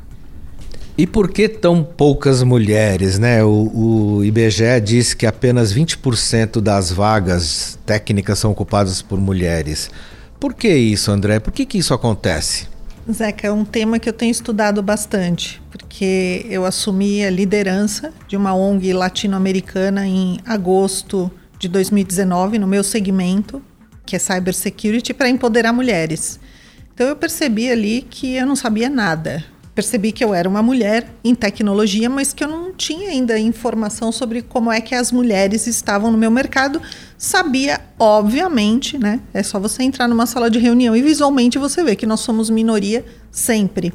E 0.96 1.06
por 1.06 1.30
que 1.30 1.48
tão 1.48 1.84
poucas 1.84 2.42
mulheres, 2.42 3.20
né? 3.20 3.44
O, 3.44 4.18
o 4.18 4.24
IBGE 4.24 4.80
diz 4.82 5.14
que 5.14 5.26
apenas 5.26 5.72
20% 5.72 6.60
das 6.60 6.90
vagas 6.90 7.78
técnicas 7.86 8.40
são 8.40 8.50
ocupadas 8.50 9.00
por 9.00 9.20
mulheres. 9.20 9.90
Por 10.40 10.54
que 10.54 10.68
isso, 10.68 11.12
André? 11.12 11.38
Por 11.38 11.52
que, 11.52 11.64
que 11.64 11.78
isso 11.78 11.94
acontece? 11.94 12.66
Zeca, 13.10 13.46
é 13.46 13.52
um 13.52 13.64
tema 13.64 13.98
que 13.98 14.08
eu 14.08 14.12
tenho 14.12 14.30
estudado 14.30 14.82
bastante, 14.82 15.62
porque 15.70 16.44
eu 16.50 16.64
assumi 16.64 17.24
a 17.24 17.30
liderança 17.30 18.12
de 18.26 18.36
uma 18.36 18.54
ONG 18.54 18.92
latino-americana 18.92 20.06
em 20.06 20.38
agosto 20.44 21.30
de 21.58 21.68
2019, 21.68 22.58
no 22.58 22.66
meu 22.66 22.84
segmento, 22.84 23.62
que 24.06 24.16
é 24.16 24.18
Cybersecurity, 24.18 25.12
para 25.12 25.28
empoderar 25.28 25.72
mulheres. 25.72 26.38
Então 26.94 27.06
eu 27.06 27.16
percebi 27.16 27.70
ali 27.70 28.06
que 28.08 28.34
eu 28.34 28.46
não 28.46 28.56
sabia 28.56 28.88
nada. 28.88 29.44
Percebi 29.74 30.10
que 30.10 30.24
eu 30.24 30.34
era 30.34 30.48
uma 30.48 30.60
mulher 30.60 31.08
em 31.22 31.34
tecnologia, 31.36 32.10
mas 32.10 32.32
que 32.32 32.42
eu 32.42 32.48
não 32.48 32.72
tinha 32.72 33.10
ainda 33.10 33.38
informação 33.38 34.10
sobre 34.10 34.42
como 34.42 34.72
é 34.72 34.80
que 34.80 34.92
as 34.92 35.12
mulheres 35.12 35.68
estavam 35.68 36.10
no 36.10 36.18
meu 36.18 36.32
mercado. 36.32 36.82
Sabia, 37.16 37.80
obviamente, 37.96 38.98
né? 38.98 39.20
É 39.32 39.40
só 39.42 39.60
você 39.60 39.84
entrar 39.84 40.08
numa 40.08 40.26
sala 40.26 40.50
de 40.50 40.58
reunião 40.58 40.96
e 40.96 41.02
visualmente 41.02 41.58
você 41.58 41.84
vê 41.84 41.94
que 41.94 42.06
nós 42.06 42.18
somos 42.18 42.50
minoria 42.50 43.04
sempre. 43.30 43.92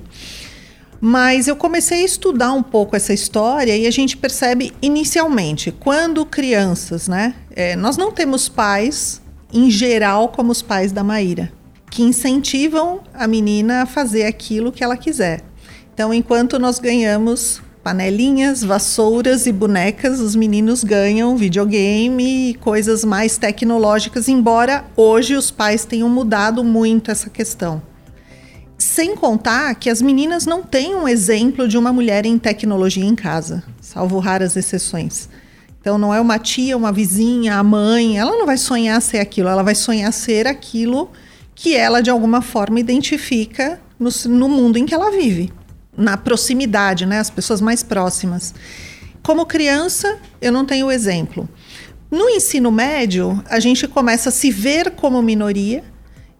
Mas 1.05 1.49
eu 1.49 1.57
comecei 1.57 2.01
a 2.03 2.05
estudar 2.05 2.53
um 2.53 2.63
pouco 2.63 2.95
essa 2.95 3.11
história 3.11 3.75
e 3.75 3.85
a 3.85 3.91
gente 3.91 4.15
percebe 4.15 4.71
inicialmente, 4.81 5.69
quando 5.69 6.25
crianças, 6.25 7.09
né? 7.09 7.35
É, 7.53 7.75
nós 7.75 7.97
não 7.97 8.09
temos 8.09 8.47
pais, 8.47 9.21
em 9.51 9.69
geral, 9.69 10.29
como 10.29 10.53
os 10.53 10.61
pais 10.61 10.93
da 10.93 11.03
Maíra, 11.03 11.51
que 11.91 12.03
incentivam 12.03 13.01
a 13.13 13.27
menina 13.27 13.81
a 13.81 13.85
fazer 13.85 14.23
aquilo 14.23 14.71
que 14.71 14.81
ela 14.81 14.95
quiser. 14.95 15.41
Então, 15.93 16.13
enquanto 16.13 16.57
nós 16.57 16.79
ganhamos 16.79 17.61
panelinhas, 17.83 18.63
vassouras 18.63 19.45
e 19.45 19.51
bonecas, 19.51 20.21
os 20.21 20.37
meninos 20.37 20.85
ganham 20.85 21.35
videogame 21.35 22.51
e 22.51 22.53
coisas 22.53 23.03
mais 23.03 23.37
tecnológicas, 23.37 24.29
embora 24.29 24.85
hoje 24.95 25.35
os 25.35 25.51
pais 25.51 25.83
tenham 25.83 26.07
mudado 26.07 26.63
muito 26.63 27.11
essa 27.11 27.29
questão. 27.29 27.81
Sem 28.93 29.15
contar 29.15 29.73
que 29.73 29.89
as 29.89 30.03
meninas 30.03 30.45
não 30.45 30.61
têm 30.61 30.93
um 30.93 31.07
exemplo 31.07 31.67
de 31.67 31.79
uma 31.79 31.91
mulher 31.91 32.27
em 32.27 32.37
tecnologia 32.37 33.03
em 33.03 33.15
casa, 33.15 33.63
salvo 33.81 34.19
raras 34.19 34.55
exceções. 34.55 35.27
Então 35.81 35.97
não 35.97 36.13
é 36.13 36.21
uma 36.21 36.37
tia, 36.37 36.77
uma 36.77 36.91
vizinha, 36.91 37.57
a 37.57 37.63
mãe, 37.63 38.19
ela 38.19 38.37
não 38.37 38.45
vai 38.45 38.55
sonhar 38.55 39.01
ser 39.01 39.17
aquilo, 39.17 39.49
ela 39.49 39.63
vai 39.63 39.73
sonhar 39.73 40.13
ser 40.13 40.45
aquilo 40.45 41.09
que 41.55 41.75
ela 41.75 42.03
de 42.03 42.11
alguma 42.11 42.39
forma 42.39 42.79
identifica 42.79 43.81
no, 43.97 44.11
no 44.29 44.47
mundo 44.47 44.77
em 44.77 44.85
que 44.85 44.93
ela 44.93 45.09
vive, 45.09 45.51
na 45.97 46.15
proximidade, 46.15 47.07
né, 47.07 47.17
as 47.17 47.31
pessoas 47.31 47.61
mais 47.61 47.81
próximas. 47.81 48.53
Como 49.23 49.47
criança, 49.47 50.19
eu 50.39 50.51
não 50.51 50.65
tenho 50.65 50.91
exemplo. 50.91 51.49
No 52.11 52.29
ensino 52.29 52.71
médio, 52.71 53.43
a 53.49 53.59
gente 53.59 53.87
começa 53.87 54.29
a 54.29 54.31
se 54.31 54.51
ver 54.51 54.91
como 54.91 55.19
minoria 55.19 55.83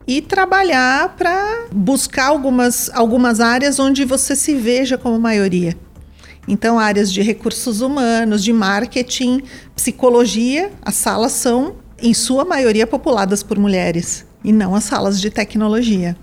e 0.07 0.22
trabalhar 0.22 1.15
para 1.15 1.67
buscar 1.72 2.27
algumas, 2.27 2.89
algumas 2.93 3.39
áreas 3.39 3.79
onde 3.79 4.05
você 4.05 4.36
se 4.36 4.53
veja 4.55 4.98
como 4.98 5.19
maioria. 5.19 5.75
Então, 6.48 6.77
áreas 6.77 7.12
de 7.12 7.22
recursos 7.22 7.79
humanos, 7.79 8.43
de 8.43 8.51
marketing, 8.51 9.41
psicologia, 9.75 10.72
as 10.81 10.95
salas 10.95 11.31
são, 11.31 11.75
em 11.98 12.13
sua 12.13 12.43
maioria, 12.43 12.86
populadas 12.86 13.41
por 13.41 13.57
mulheres 13.57 14.25
e 14.43 14.51
não 14.51 14.75
as 14.75 14.83
salas 14.83 15.22
de 15.22 15.29
tecnologia. 15.29 16.17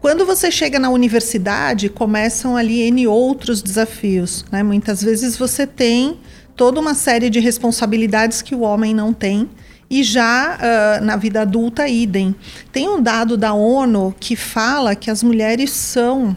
Quando 0.00 0.24
você 0.24 0.48
chega 0.48 0.78
na 0.78 0.90
universidade, 0.90 1.88
começam 1.88 2.56
ali 2.56 2.82
N 2.82 3.08
outros 3.08 3.60
desafios. 3.60 4.44
Né? 4.52 4.62
Muitas 4.62 5.02
vezes 5.02 5.36
você 5.36 5.66
tem 5.66 6.20
toda 6.54 6.78
uma 6.78 6.94
série 6.94 7.28
de 7.28 7.40
responsabilidades 7.40 8.40
que 8.40 8.54
o 8.54 8.60
homem 8.60 8.94
não 8.94 9.12
tem 9.12 9.50
e 9.90 10.02
já 10.02 10.56
uh, 10.56 11.04
na 11.04 11.16
vida 11.16 11.42
adulta, 11.42 11.88
idem. 11.88 12.34
Tem 12.70 12.88
um 12.88 13.00
dado 13.00 13.36
da 13.36 13.54
ONU 13.54 14.14
que 14.20 14.36
fala 14.36 14.94
que 14.94 15.10
as 15.10 15.22
mulheres 15.22 15.70
são 15.70 16.36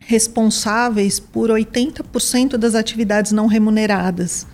responsáveis 0.00 1.20
por 1.20 1.50
80% 1.50 2.56
das 2.56 2.74
atividades 2.74 3.32
não 3.32 3.46
remuneradas. 3.46 4.46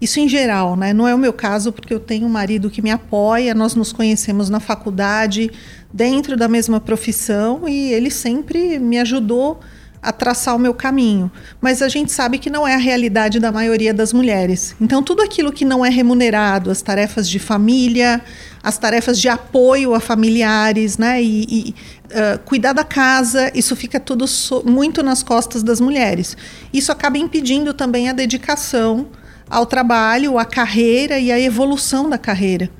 Isso 0.00 0.20
em 0.20 0.28
geral, 0.28 0.76
né? 0.76 0.92
Não 0.92 1.08
é 1.08 1.14
o 1.14 1.18
meu 1.18 1.32
caso, 1.32 1.72
porque 1.72 1.94
eu 1.94 2.00
tenho 2.00 2.26
um 2.26 2.30
marido 2.30 2.68
que 2.68 2.82
me 2.82 2.90
apoia, 2.90 3.54
nós 3.54 3.74
nos 3.74 3.92
conhecemos 3.92 4.50
na 4.50 4.60
faculdade, 4.60 5.50
dentro 5.92 6.36
da 6.36 6.48
mesma 6.48 6.80
profissão, 6.80 7.66
e 7.66 7.92
ele 7.92 8.10
sempre 8.10 8.78
me 8.78 8.98
ajudou 8.98 9.58
a 10.02 10.12
traçar 10.12 10.54
o 10.54 10.58
meu 10.58 10.72
caminho. 10.72 11.30
Mas 11.60 11.82
a 11.82 11.88
gente 11.88 12.12
sabe 12.12 12.38
que 12.38 12.50
não 12.50 12.66
é 12.66 12.74
a 12.74 12.78
realidade 12.78 13.40
da 13.40 13.50
maioria 13.50 13.92
das 13.92 14.12
mulheres. 14.12 14.74
Então, 14.80 15.02
tudo 15.02 15.22
aquilo 15.22 15.52
que 15.52 15.64
não 15.64 15.84
é 15.84 15.88
remunerado, 15.88 16.70
as 16.70 16.82
tarefas 16.82 17.28
de 17.28 17.38
família, 17.38 18.22
as 18.62 18.78
tarefas 18.78 19.20
de 19.20 19.28
apoio 19.28 19.94
a 19.94 20.00
familiares, 20.00 20.98
né? 20.98 21.22
E, 21.22 21.46
e 21.48 21.74
uh, 22.06 22.38
cuidar 22.44 22.72
da 22.72 22.84
casa, 22.84 23.50
isso 23.54 23.74
fica 23.76 23.98
tudo 24.00 24.26
so 24.26 24.62
muito 24.64 25.02
nas 25.02 25.22
costas 25.22 25.62
das 25.62 25.80
mulheres. 25.80 26.36
Isso 26.72 26.90
acaba 26.92 27.18
impedindo 27.18 27.72
também 27.72 28.08
a 28.08 28.12
dedicação 28.12 29.08
ao 29.48 29.66
trabalho, 29.66 30.38
à 30.38 30.44
carreira 30.44 31.18
e 31.18 31.30
à 31.30 31.38
evolução 31.38 32.10
da 32.10 32.18
carreira. 32.18 32.70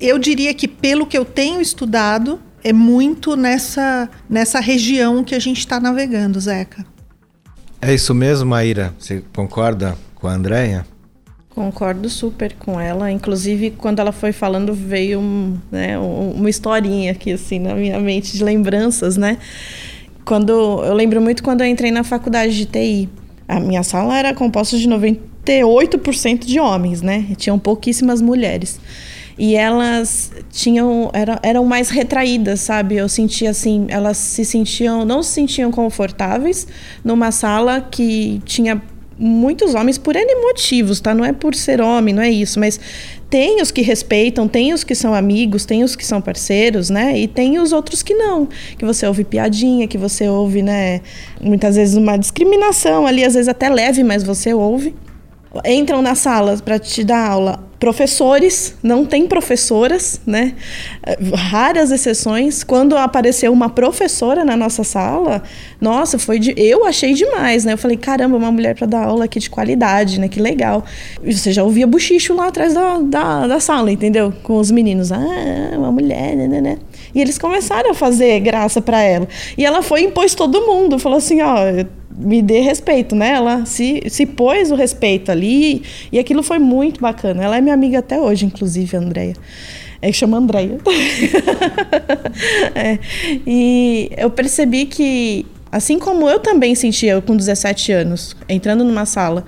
Eu 0.00 0.18
diria 0.18 0.52
que, 0.52 0.66
pelo 0.66 1.06
que 1.06 1.16
eu 1.16 1.24
tenho 1.24 1.60
estudado, 1.60 2.40
é 2.64 2.72
muito 2.72 3.36
nessa, 3.36 4.08
nessa 4.28 4.60
região 4.60 5.24
que 5.24 5.34
a 5.34 5.38
gente 5.38 5.58
está 5.58 5.80
navegando, 5.80 6.40
Zeca. 6.40 6.84
É 7.80 7.92
isso 7.92 8.14
mesmo, 8.14 8.50
Maíra? 8.50 8.94
Você 8.98 9.22
concorda 9.34 9.96
com 10.14 10.28
a 10.28 10.32
Andréia? 10.34 10.86
Concordo 11.50 12.08
super 12.08 12.54
com 12.54 12.80
ela. 12.80 13.10
Inclusive, 13.10 13.72
quando 13.72 13.98
ela 13.98 14.12
foi 14.12 14.32
falando, 14.32 14.72
veio 14.72 15.20
um, 15.20 15.58
né, 15.70 15.98
uma 15.98 16.48
historinha 16.48 17.12
aqui, 17.12 17.32
assim, 17.32 17.58
na 17.58 17.74
minha 17.74 17.98
mente, 17.98 18.36
de 18.36 18.44
lembranças, 18.44 19.16
né? 19.16 19.36
Quando, 20.24 20.52
eu 20.52 20.94
lembro 20.94 21.20
muito 21.20 21.42
quando 21.42 21.62
eu 21.62 21.66
entrei 21.66 21.90
na 21.90 22.04
faculdade 22.04 22.56
de 22.56 22.64
TI. 22.64 23.08
A 23.48 23.58
minha 23.58 23.82
sala 23.82 24.16
era 24.16 24.32
composta 24.32 24.78
de 24.78 24.88
98% 24.88 26.46
de 26.46 26.60
homens, 26.60 27.02
né? 27.02 27.26
Tinham 27.36 27.58
pouquíssimas 27.58 28.22
mulheres 28.22 28.80
e 29.42 29.56
elas 29.56 30.30
tinham 30.52 31.10
eram, 31.12 31.36
eram 31.42 31.64
mais 31.64 31.90
retraídas, 31.90 32.60
sabe? 32.60 32.94
Eu 32.94 33.08
sentia 33.08 33.50
assim, 33.50 33.86
elas 33.88 34.16
se 34.16 34.44
sentiam 34.44 35.04
não 35.04 35.20
se 35.20 35.32
sentiam 35.32 35.72
confortáveis 35.72 36.64
numa 37.04 37.32
sala 37.32 37.80
que 37.80 38.40
tinha 38.44 38.80
muitos 39.18 39.74
homens 39.74 39.98
por 39.98 40.14
N 40.14 40.32
motivos, 40.42 41.00
tá? 41.00 41.12
Não 41.12 41.24
é 41.24 41.32
por 41.32 41.56
ser 41.56 41.80
homem, 41.80 42.14
não 42.14 42.22
é 42.22 42.30
isso, 42.30 42.60
mas 42.60 42.78
tem 43.28 43.60
os 43.60 43.72
que 43.72 43.82
respeitam, 43.82 44.46
tem 44.46 44.72
os 44.72 44.84
que 44.84 44.94
são 44.94 45.12
amigos, 45.12 45.64
tem 45.64 45.82
os 45.82 45.96
que 45.96 46.06
são 46.06 46.20
parceiros, 46.20 46.88
né? 46.88 47.18
E 47.18 47.26
tem 47.26 47.58
os 47.58 47.72
outros 47.72 48.00
que 48.00 48.14
não, 48.14 48.46
que 48.78 48.84
você 48.84 49.08
ouve 49.08 49.24
piadinha, 49.24 49.88
que 49.88 49.98
você 49.98 50.28
ouve, 50.28 50.62
né, 50.62 51.00
muitas 51.40 51.74
vezes 51.74 51.96
uma 51.96 52.16
discriminação 52.16 53.08
ali, 53.08 53.24
às 53.24 53.34
vezes 53.34 53.48
até 53.48 53.68
leve, 53.68 54.04
mas 54.04 54.22
você 54.22 54.54
ouve. 54.54 54.94
Entram 55.66 56.00
nas 56.00 56.18
salas 56.18 56.60
para 56.60 56.78
te 56.78 57.02
dar 57.02 57.28
aula 57.28 57.71
professores, 57.82 58.76
não 58.80 59.04
tem 59.04 59.26
professoras, 59.26 60.20
né? 60.24 60.54
Raras 61.34 61.90
exceções. 61.90 62.62
Quando 62.62 62.96
apareceu 62.96 63.52
uma 63.52 63.68
professora 63.68 64.44
na 64.44 64.56
nossa 64.56 64.84
sala, 64.84 65.42
nossa, 65.80 66.16
foi 66.16 66.38
de, 66.38 66.54
eu 66.56 66.86
achei 66.86 67.12
demais, 67.12 67.64
né? 67.64 67.72
Eu 67.72 67.78
falei, 67.78 67.96
caramba, 67.96 68.36
uma 68.36 68.52
mulher 68.52 68.76
para 68.76 68.86
dar 68.86 69.06
aula 69.06 69.24
aqui 69.24 69.40
de 69.40 69.50
qualidade, 69.50 70.20
né? 70.20 70.28
Que 70.28 70.38
legal. 70.38 70.84
Você 71.24 71.50
já 71.50 71.64
ouvia 71.64 71.84
buchicho 71.84 72.32
lá 72.34 72.46
atrás 72.46 72.72
da, 72.72 72.98
da, 72.98 73.46
da 73.48 73.58
sala, 73.58 73.90
entendeu? 73.90 74.32
Com 74.44 74.58
os 74.58 74.70
meninos, 74.70 75.10
ah, 75.10 75.18
uma 75.76 75.90
mulher, 75.90 76.36
né, 76.36 76.46
né, 76.46 76.60
né? 76.60 76.78
E 77.12 77.20
eles 77.20 77.36
começaram 77.36 77.90
a 77.90 77.94
fazer 77.94 78.38
graça 78.38 78.80
para 78.80 79.02
ela. 79.02 79.26
E 79.58 79.66
ela 79.66 79.82
foi 79.82 80.02
e 80.02 80.04
impôs 80.04 80.36
todo 80.36 80.64
mundo, 80.64 81.00
falou 81.00 81.18
assim, 81.18 81.42
ó, 81.42 81.56
me 82.16 82.42
dê 82.42 82.60
respeito, 82.60 83.14
né? 83.14 83.32
Ela 83.32 83.64
se, 83.64 84.02
se 84.08 84.26
pôs 84.26 84.70
o 84.70 84.74
respeito 84.74 85.30
ali 85.30 85.82
e 86.10 86.18
aquilo 86.18 86.42
foi 86.42 86.58
muito 86.58 87.00
bacana. 87.00 87.42
Ela 87.42 87.56
é 87.56 87.60
minha 87.60 87.74
amiga 87.74 87.98
até 87.98 88.20
hoje, 88.20 88.46
inclusive, 88.46 88.96
a 88.96 89.00
Andrea. 89.00 89.34
É 90.00 90.10
chama 90.12 90.36
Andrea. 90.36 90.78
é. 92.74 92.98
E 93.46 94.10
eu 94.16 94.30
percebi 94.30 94.86
que, 94.86 95.46
assim 95.70 95.98
como 95.98 96.28
eu 96.28 96.40
também 96.40 96.74
sentia 96.74 97.12
eu 97.12 97.22
com 97.22 97.36
17 97.36 97.92
anos, 97.92 98.36
entrando 98.48 98.84
numa 98.84 99.06
sala, 99.06 99.44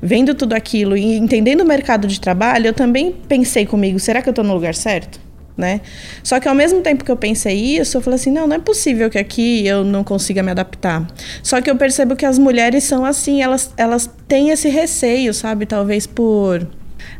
vendo 0.00 0.34
tudo 0.34 0.54
aquilo 0.54 0.96
e 0.96 1.16
entendendo 1.16 1.60
o 1.60 1.66
mercado 1.66 2.08
de 2.08 2.18
trabalho, 2.20 2.68
eu 2.68 2.72
também 2.72 3.14
pensei 3.28 3.66
comigo, 3.66 3.98
será 3.98 4.22
que 4.22 4.28
eu 4.28 4.32
estou 4.32 4.44
no 4.44 4.54
lugar 4.54 4.74
certo? 4.74 5.27
Né? 5.58 5.80
Só 6.22 6.38
que 6.38 6.48
ao 6.48 6.54
mesmo 6.54 6.80
tempo 6.80 7.04
que 7.04 7.10
eu 7.10 7.16
pensei 7.16 7.76
isso, 7.76 7.96
eu 7.96 8.00
falei 8.00 8.14
assim, 8.14 8.30
não, 8.30 8.46
não 8.46 8.56
é 8.56 8.60
possível 8.60 9.10
que 9.10 9.18
aqui 9.18 9.66
eu 9.66 9.84
não 9.84 10.04
consiga 10.04 10.42
me 10.42 10.52
adaptar. 10.52 11.04
Só 11.42 11.60
que 11.60 11.68
eu 11.68 11.76
percebo 11.76 12.14
que 12.14 12.24
as 12.24 12.38
mulheres 12.38 12.84
são 12.84 13.04
assim, 13.04 13.42
elas, 13.42 13.72
elas 13.76 14.08
têm 14.28 14.50
esse 14.50 14.68
receio, 14.68 15.34
sabe? 15.34 15.66
Talvez 15.66 16.06
por 16.06 16.64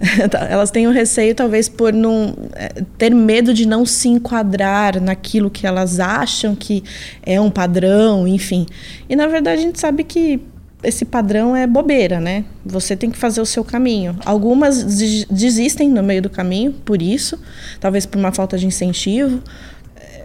elas 0.49 0.71
têm 0.71 0.87
um 0.87 0.93
receio 0.93 1.35
talvez 1.35 1.69
por 1.69 1.93
não 1.93 2.35
é, 2.55 2.69
ter 2.97 3.11
medo 3.11 3.53
de 3.53 3.67
não 3.67 3.85
se 3.85 4.09
enquadrar 4.09 5.01
naquilo 5.01 5.51
que 5.51 5.67
elas 5.67 5.99
acham 5.99 6.55
que 6.55 6.85
é 7.25 7.41
um 7.41 7.51
padrão, 7.51 8.27
enfim. 8.27 8.67
E 9.09 9.17
na 9.17 9.27
verdade 9.27 9.61
a 9.61 9.63
gente 9.63 9.81
sabe 9.81 10.05
que 10.05 10.41
esse 10.83 11.05
padrão 11.05 11.57
é 11.57 11.67
bobeira, 11.67 12.21
né? 12.21 12.45
Você 12.65 12.97
tem 12.97 13.11
que 13.11 13.19
fazer 13.19 13.41
o 13.41 13.47
seu 13.47 13.65
caminho. 13.65 14.17
Algumas 14.25 14.85
desistem 15.29 15.89
no 15.89 16.03
meio 16.03 16.23
do 16.23 16.31
caminho 16.31 16.73
por 16.73 17.03
isso, 17.03 17.39
talvez 17.81 18.07
por 18.07 18.19
uma 18.19 18.31
falta 18.33 18.57
de 18.57 18.67
incentivo. 18.67 19.43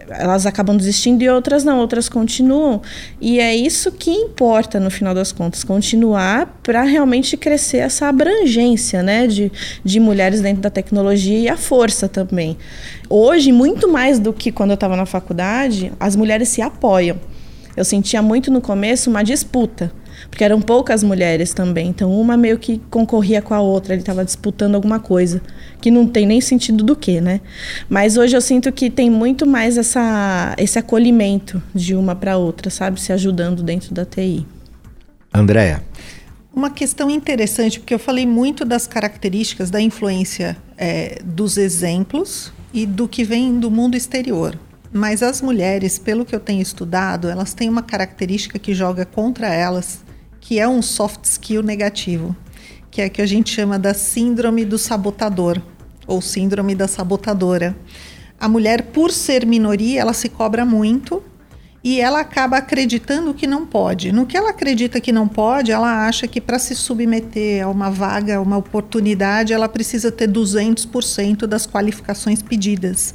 elas 0.08 0.44
acabam 0.46 0.76
desistindo 0.76 1.24
e 1.24 1.28
outras 1.28 1.64
não, 1.64 1.78
outras 1.80 2.08
continuam. 2.08 2.80
E 3.20 3.40
é 3.40 3.56
isso 3.56 3.90
que 3.90 4.12
importa 4.12 4.78
no 4.78 4.90
final 4.90 5.12
das 5.12 5.32
contas, 5.32 5.64
continuar 5.64 6.60
para 6.62 6.82
realmente 6.82 7.36
crescer 7.36 7.78
essa 7.78 8.06
abrangência 8.06 9.02
né, 9.02 9.26
de, 9.26 9.50
de 9.82 9.98
mulheres 9.98 10.40
dentro 10.40 10.62
da 10.62 10.70
tecnologia 10.70 11.38
e 11.38 11.48
a 11.48 11.56
força 11.56 12.08
também. 12.08 12.56
Hoje, 13.10 13.50
muito 13.50 13.90
mais 13.90 14.20
do 14.20 14.32
que 14.32 14.52
quando 14.52 14.70
eu 14.70 14.74
estava 14.74 14.94
na 14.94 15.06
faculdade, 15.06 15.90
as 15.98 16.14
mulheres 16.14 16.48
se 16.48 16.62
apoiam. 16.62 17.18
Eu 17.76 17.84
sentia 17.84 18.22
muito 18.22 18.52
no 18.52 18.60
começo 18.60 19.10
uma 19.10 19.24
disputa 19.24 19.90
porque 20.30 20.44
eram 20.44 20.60
poucas 20.60 21.02
mulheres 21.02 21.52
também. 21.52 21.88
Então, 21.88 22.12
uma 22.12 22.36
meio 22.36 22.58
que 22.58 22.80
concorria 22.90 23.40
com 23.40 23.54
a 23.54 23.60
outra, 23.60 23.94
ele 23.94 24.02
estava 24.02 24.24
disputando 24.24 24.74
alguma 24.74 24.98
coisa, 24.98 25.40
que 25.80 25.90
não 25.90 26.06
tem 26.06 26.26
nem 26.26 26.40
sentido 26.40 26.82
do 26.82 26.96
que, 26.96 27.20
né? 27.20 27.40
Mas 27.88 28.16
hoje 28.16 28.36
eu 28.36 28.40
sinto 28.40 28.70
que 28.72 28.90
tem 28.90 29.10
muito 29.10 29.46
mais 29.46 29.76
essa, 29.76 30.54
esse 30.58 30.78
acolhimento 30.78 31.62
de 31.74 31.94
uma 31.94 32.14
para 32.14 32.36
outra, 32.36 32.70
sabe? 32.70 33.00
Se 33.00 33.12
ajudando 33.12 33.62
dentro 33.62 33.94
da 33.94 34.04
TI. 34.04 34.46
Andréa. 35.32 35.82
Uma 36.54 36.70
questão 36.70 37.10
interessante, 37.10 37.80
porque 37.80 37.92
eu 37.92 37.98
falei 37.98 38.24
muito 38.24 38.64
das 38.64 38.86
características 38.86 39.70
da 39.70 39.80
influência 39.80 40.56
é, 40.78 41.18
dos 41.24 41.56
exemplos 41.56 42.52
e 42.72 42.86
do 42.86 43.08
que 43.08 43.24
vem 43.24 43.58
do 43.58 43.70
mundo 43.70 43.96
exterior. 43.96 44.56
Mas 44.92 45.24
as 45.24 45.42
mulheres, 45.42 45.98
pelo 45.98 46.24
que 46.24 46.32
eu 46.32 46.38
tenho 46.38 46.62
estudado, 46.62 47.28
elas 47.28 47.52
têm 47.52 47.68
uma 47.68 47.82
característica 47.82 48.60
que 48.60 48.72
joga 48.72 49.04
contra 49.04 49.52
elas, 49.52 50.04
que 50.44 50.60
é 50.60 50.68
um 50.68 50.82
soft 50.82 51.24
skill 51.24 51.62
negativo, 51.62 52.36
que 52.90 53.00
é 53.00 53.08
que 53.08 53.22
a 53.22 53.26
gente 53.26 53.48
chama 53.50 53.78
da 53.78 53.94
síndrome 53.94 54.62
do 54.66 54.76
sabotador 54.76 55.58
ou 56.06 56.20
síndrome 56.20 56.74
da 56.74 56.86
sabotadora. 56.86 57.74
A 58.38 58.46
mulher, 58.46 58.82
por 58.92 59.10
ser 59.10 59.46
minoria, 59.46 60.02
ela 60.02 60.12
se 60.12 60.28
cobra 60.28 60.62
muito 60.62 61.22
e 61.82 61.98
ela 61.98 62.20
acaba 62.20 62.58
acreditando 62.58 63.32
que 63.32 63.46
não 63.46 63.64
pode. 63.64 64.12
No 64.12 64.26
que 64.26 64.36
ela 64.36 64.50
acredita 64.50 65.00
que 65.00 65.12
não 65.12 65.26
pode, 65.26 65.72
ela 65.72 66.06
acha 66.06 66.28
que 66.28 66.42
para 66.42 66.58
se 66.58 66.74
submeter 66.74 67.64
a 67.64 67.70
uma 67.70 67.90
vaga, 67.90 68.36
a 68.36 68.40
uma 68.42 68.58
oportunidade, 68.58 69.54
ela 69.54 69.66
precisa 69.68 70.12
ter 70.12 70.28
200% 70.30 71.46
das 71.46 71.66
qualificações 71.66 72.42
pedidas. 72.42 73.14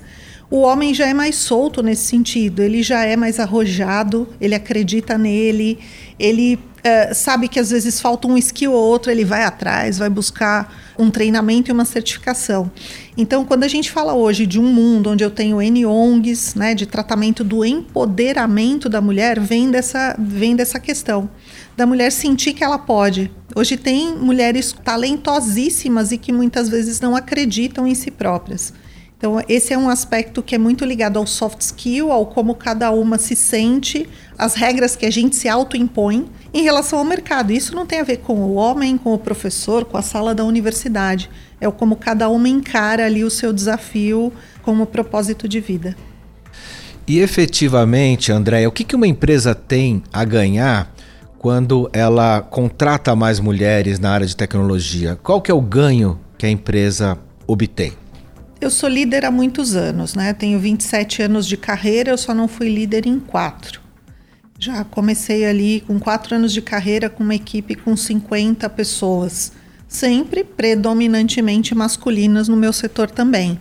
O 0.51 0.61
homem 0.61 0.95
já 0.95 1.07
é 1.07 1.13
mais 1.13 1.35
solto 1.35 1.83
nesse 1.83 2.05
sentido, 2.05 2.63
ele 2.63 2.81
já 2.81 3.05
é 3.05 3.15
mais 3.15 3.39
arrojado, 3.39 4.27
ele 4.41 4.55
acredita 4.55 5.15
nele, 5.15 5.77
ele 6.17 6.55
uh, 6.55 7.13
sabe 7.13 7.47
que 7.47 7.59
às 7.59 7.69
vezes 7.69 8.01
falta 8.01 8.27
um 8.27 8.35
skill 8.35 8.73
ou 8.73 8.83
outro, 8.83 9.11
ele 9.11 9.23
vai 9.23 9.43
atrás, 9.43 9.99
vai 9.99 10.09
buscar 10.09 10.73
um 10.97 11.11
treinamento 11.11 11.69
e 11.69 11.71
uma 11.71 11.85
certificação. 11.85 12.71
Então, 13.15 13.45
quando 13.45 13.63
a 13.63 13.67
gente 13.67 13.91
fala 13.91 14.15
hoje 14.15 14.47
de 14.47 14.59
um 14.59 14.73
mundo 14.73 15.11
onde 15.11 15.23
eu 15.23 15.29
tenho 15.29 15.61
N 15.61 15.85
ONGs, 15.85 16.55
né, 16.55 16.73
de 16.73 16.87
tratamento 16.87 17.43
do 17.43 17.63
empoderamento 17.63 18.89
da 18.89 18.99
mulher, 18.99 19.39
vem 19.39 19.69
dessa, 19.69 20.15
vem 20.17 20.55
dessa 20.55 20.79
questão 20.79 21.29
da 21.77 21.85
mulher 21.85 22.11
sentir 22.11 22.53
que 22.53 22.63
ela 22.63 22.77
pode. 22.77 23.31
Hoje 23.55 23.77
tem 23.77 24.13
mulheres 24.17 24.75
talentosíssimas 24.83 26.11
e 26.11 26.17
que 26.17 26.33
muitas 26.33 26.67
vezes 26.67 26.99
não 26.99 27.15
acreditam 27.15 27.87
em 27.87 27.95
si 27.95 28.11
próprias. 28.11 28.73
Então, 29.19 29.43
esse 29.49 29.73
é 29.73 29.77
um 29.77 29.89
aspecto 29.89 30.41
que 30.41 30.55
é 30.55 30.57
muito 30.57 30.85
ligado 30.85 31.19
ao 31.19 31.27
soft 31.27 31.59
skill, 31.59 32.09
ao 32.09 32.25
como 32.25 32.55
cada 32.55 32.89
uma 32.91 33.17
se 33.17 33.35
sente, 33.35 34.07
as 34.37 34.55
regras 34.55 34.95
que 34.95 35.05
a 35.05 35.11
gente 35.11 35.35
se 35.35 35.49
autoimpõe 35.49 36.25
em 36.53 36.63
relação 36.63 36.99
ao 36.99 37.03
mercado. 37.03 37.51
Isso 37.51 37.75
não 37.75 37.85
tem 37.85 37.99
a 37.99 38.03
ver 38.03 38.19
com 38.19 38.35
o 38.35 38.53
homem, 38.53 38.97
com 38.97 39.13
o 39.13 39.17
professor, 39.17 39.83
com 39.83 39.97
a 39.97 40.01
sala 40.01 40.33
da 40.33 40.45
universidade. 40.45 41.29
É 41.59 41.67
o 41.67 41.71
como 41.73 41.97
cada 41.97 42.29
uma 42.29 42.47
encara 42.47 43.05
ali 43.05 43.25
o 43.25 43.29
seu 43.29 43.51
desafio 43.51 44.31
como 44.63 44.85
propósito 44.85 45.49
de 45.49 45.59
vida. 45.59 45.97
E 47.05 47.19
efetivamente, 47.19 48.31
André, 48.31 48.65
o 48.69 48.71
que 48.71 48.95
uma 48.95 49.07
empresa 49.07 49.53
tem 49.53 50.01
a 50.13 50.23
ganhar 50.23 50.95
quando 51.37 51.89
ela 51.91 52.39
contrata 52.39 53.13
mais 53.17 53.41
mulheres 53.41 53.99
na 53.99 54.11
área 54.11 54.25
de 54.25 54.35
tecnologia? 54.35 55.19
Qual 55.21 55.41
que 55.41 55.51
é 55.51 55.53
o 55.53 55.59
ganho 55.59 56.17
que 56.37 56.45
a 56.45 56.49
empresa 56.49 57.17
obtém? 57.45 57.91
Eu 58.61 58.69
sou 58.69 58.89
líder 58.89 59.23
há 59.23 59.31
muitos 59.31 59.73
anos, 59.73 60.15
né? 60.15 60.33
Tenho 60.33 60.59
27 60.59 61.21
anos 61.21 61.47
de 61.47 61.55
carreira, 61.55 62.11
eu 62.11 62.17
só 62.17 62.33
não 62.33 62.45
fui 62.45 62.67
líder 62.67 63.05
em 63.07 63.17
quatro. 63.17 63.79
Já 64.59 64.83
comecei 64.83 65.45
ali 65.45 65.81
com 65.87 65.97
quatro 65.97 66.35
anos 66.35 66.51
de 66.51 66.61
carreira 66.61 67.09
com 67.09 67.23
uma 67.23 67.35
equipe 67.35 67.73
com 67.73 67.95
50 67.95 68.69
pessoas, 68.71 69.53
sempre 69.87 70.43
predominantemente 70.43 71.73
masculinas 71.73 72.49
no 72.49 72.57
meu 72.57 72.73
setor 72.73 73.09
também. 73.09 73.57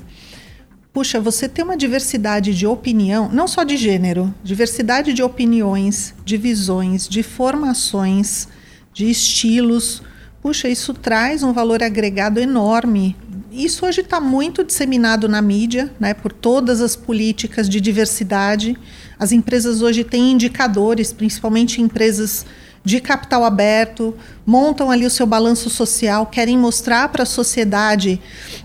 Puxa, 0.92 1.20
você 1.20 1.48
tem 1.48 1.64
uma 1.64 1.76
diversidade 1.76 2.52
de 2.52 2.66
opinião, 2.66 3.30
não 3.32 3.46
só 3.46 3.62
de 3.62 3.76
gênero, 3.76 4.34
diversidade 4.42 5.12
de 5.12 5.22
opiniões, 5.22 6.12
de 6.24 6.36
visões, 6.36 7.08
de 7.08 7.22
formações, 7.22 8.48
de 8.92 9.08
estilos. 9.08 10.02
Puxa, 10.42 10.68
isso 10.68 10.92
traz 10.92 11.44
um 11.44 11.52
valor 11.52 11.84
agregado 11.84 12.40
enorme 12.40 13.14
isso 13.50 13.86
hoje 13.86 14.02
está 14.02 14.20
muito 14.20 14.62
disseminado 14.62 15.28
na 15.28 15.40
mídia, 15.40 15.90
né, 15.98 16.14
por 16.14 16.32
todas 16.32 16.80
as 16.80 16.94
políticas 16.94 17.68
de 17.68 17.80
diversidade. 17.80 18.76
As 19.18 19.32
empresas 19.32 19.82
hoje 19.82 20.04
têm 20.04 20.32
indicadores, 20.32 21.12
principalmente 21.12 21.80
empresas 21.80 22.44
de 22.84 23.00
capital 23.00 23.44
aberto, 23.44 24.14
montam 24.46 24.90
ali 24.90 25.04
o 25.04 25.10
seu 25.10 25.26
balanço 25.26 25.68
social, 25.68 26.26
querem 26.26 26.56
mostrar 26.56 27.08
para 27.08 27.24
a 27.24 27.26
sociedade 27.26 28.20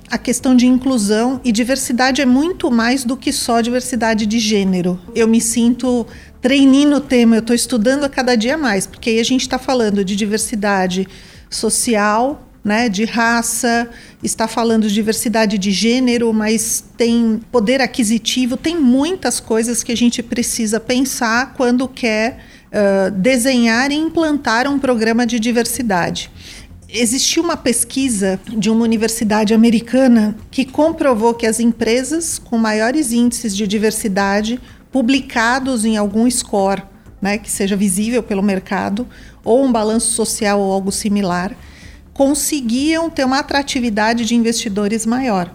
a 0.09 0.17
questão 0.17 0.55
de 0.55 0.65
inclusão 0.65 1.41
e 1.43 1.51
diversidade 1.51 2.21
é 2.21 2.25
muito 2.25 2.71
mais 2.71 3.03
do 3.03 3.17
que 3.17 3.33
só 3.33 3.59
diversidade 3.59 4.25
de 4.25 4.39
gênero. 4.39 4.99
Eu 5.15 5.27
me 5.27 5.41
sinto 5.41 6.05
treinando 6.41 6.89
no 6.89 6.99
tema, 7.01 7.35
eu 7.35 7.39
estou 7.39 7.55
estudando 7.55 8.03
a 8.03 8.09
cada 8.09 8.35
dia 8.35 8.57
mais, 8.57 8.85
porque 8.85 9.09
aí 9.09 9.19
a 9.19 9.23
gente 9.23 9.41
está 9.41 9.57
falando 9.57 10.05
de 10.05 10.15
diversidade 10.15 11.07
social, 11.49 12.47
né, 12.63 12.87
de 12.87 13.03
raça, 13.03 13.89
está 14.23 14.47
falando 14.47 14.87
de 14.87 14.93
diversidade 14.93 15.57
de 15.57 15.71
gênero, 15.71 16.31
mas 16.31 16.83
tem 16.95 17.41
poder 17.51 17.81
aquisitivo, 17.81 18.55
tem 18.55 18.79
muitas 18.79 19.39
coisas 19.39 19.83
que 19.83 19.91
a 19.91 19.97
gente 19.97 20.23
precisa 20.23 20.79
pensar 20.79 21.53
quando 21.55 21.87
quer 21.87 22.39
uh, 22.71 23.11
desenhar 23.11 23.91
e 23.91 23.95
implantar 23.95 24.67
um 24.67 24.79
programa 24.79 25.25
de 25.25 25.39
diversidade. 25.39 26.31
Existiu 26.87 27.43
uma 27.43 27.57
pesquisa 27.57 28.39
de 28.47 28.69
uma 28.69 28.83
universidade 28.83 29.53
americana 29.53 30.35
que 30.49 30.63
comprovou 30.63 31.33
que 31.33 31.47
as 31.47 31.59
empresas 31.59 32.39
com 32.39 32.57
maiores 32.57 33.11
índices 33.11 33.57
de 33.57 33.67
diversidade, 33.67 34.59
publicados 34.91 35.85
em 35.85 35.97
algum 35.97 36.29
score, 36.29 36.83
né, 37.19 37.37
que 37.37 37.49
seja 37.49 37.75
visível 37.75 38.21
pelo 38.21 38.43
mercado, 38.43 39.07
ou 39.43 39.65
um 39.65 39.71
balanço 39.71 40.11
social 40.11 40.59
ou 40.59 40.71
algo 40.71 40.91
similar, 40.91 41.55
conseguiam 42.13 43.09
ter 43.09 43.25
uma 43.25 43.39
atratividade 43.39 44.25
de 44.25 44.35
investidores 44.35 45.05
maior. 45.05 45.53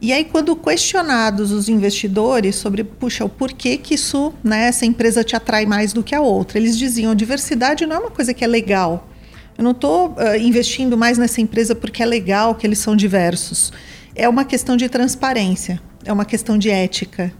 E 0.00 0.12
aí, 0.12 0.24
quando 0.24 0.54
questionados 0.54 1.50
os 1.50 1.68
investidores 1.68 2.56
sobre, 2.56 2.84
puxa, 2.84 3.24
o 3.24 3.28
porquê 3.28 3.76
que 3.76 3.94
isso, 3.94 4.34
né, 4.42 4.66
essa 4.66 4.84
empresa 4.84 5.24
te 5.24 5.34
atrai 5.34 5.64
mais 5.64 5.92
do 5.92 6.02
que 6.02 6.14
a 6.14 6.20
outra, 6.20 6.58
eles 6.58 6.76
diziam: 6.76 7.14
diversidade 7.14 7.86
não 7.86 7.96
é 7.96 7.98
uma 7.98 8.10
coisa 8.10 8.34
que 8.34 8.44
é 8.44 8.46
legal. 8.46 9.08
Eu 9.56 9.64
não 9.64 9.70
estou 9.70 10.08
uh, 10.10 10.36
investindo 10.38 10.96
mais 10.98 11.16
nessa 11.16 11.40
empresa 11.40 11.74
porque 11.74 12.02
é 12.02 12.06
legal 12.06 12.54
que 12.54 12.66
eles 12.66 12.80
são 12.80 12.96
diversos. 12.96 13.72
É 14.14 14.28
uma 14.28 14.44
questão 14.44 14.76
de 14.76 14.88
transparência, 14.88 15.80
é 16.04 16.12
uma 16.12 16.24
questão 16.24 16.58
de 16.58 16.70
ética. 16.70 17.32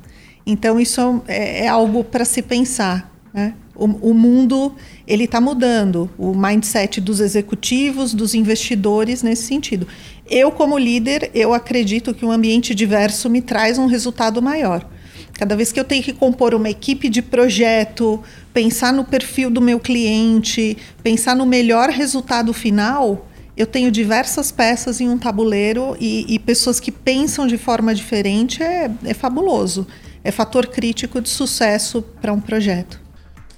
Então, 0.46 0.78
isso 0.78 1.22
é, 1.26 1.64
é 1.64 1.68
algo 1.68 2.04
para 2.04 2.24
se 2.24 2.40
pensar. 2.40 3.13
Né? 3.34 3.52
O, 3.74 3.86
o 3.86 4.14
mundo 4.14 4.76
ele 5.08 5.24
está 5.24 5.40
mudando, 5.40 6.08
o 6.16 6.32
mindset 6.32 7.00
dos 7.00 7.18
executivos, 7.18 8.14
dos 8.14 8.32
investidores 8.32 9.24
nesse 9.24 9.42
sentido. 9.42 9.88
Eu, 10.30 10.52
como 10.52 10.78
líder, 10.78 11.32
eu 11.34 11.52
acredito 11.52 12.14
que 12.14 12.24
um 12.24 12.30
ambiente 12.30 12.72
diverso 12.76 13.28
me 13.28 13.42
traz 13.42 13.76
um 13.76 13.86
resultado 13.86 14.40
maior. 14.40 14.88
Cada 15.32 15.56
vez 15.56 15.72
que 15.72 15.80
eu 15.80 15.84
tenho 15.84 16.00
que 16.00 16.12
compor 16.12 16.54
uma 16.54 16.70
equipe 16.70 17.08
de 17.08 17.20
projeto, 17.20 18.22
pensar 18.52 18.92
no 18.92 19.04
perfil 19.04 19.50
do 19.50 19.60
meu 19.60 19.80
cliente, 19.80 20.78
pensar 21.02 21.34
no 21.34 21.44
melhor 21.44 21.90
resultado 21.90 22.52
final, 22.52 23.28
eu 23.56 23.66
tenho 23.66 23.90
diversas 23.90 24.52
peças 24.52 25.00
em 25.00 25.08
um 25.08 25.18
tabuleiro 25.18 25.96
e, 25.98 26.24
e 26.32 26.38
pessoas 26.38 26.78
que 26.78 26.92
pensam 26.92 27.48
de 27.48 27.58
forma 27.58 27.92
diferente 27.92 28.62
é, 28.62 28.88
é 29.04 29.12
fabuloso. 29.12 29.88
É 30.22 30.30
fator 30.30 30.68
crítico 30.68 31.20
de 31.20 31.28
sucesso 31.28 32.00
para 32.20 32.32
um 32.32 32.40
projeto. 32.40 33.03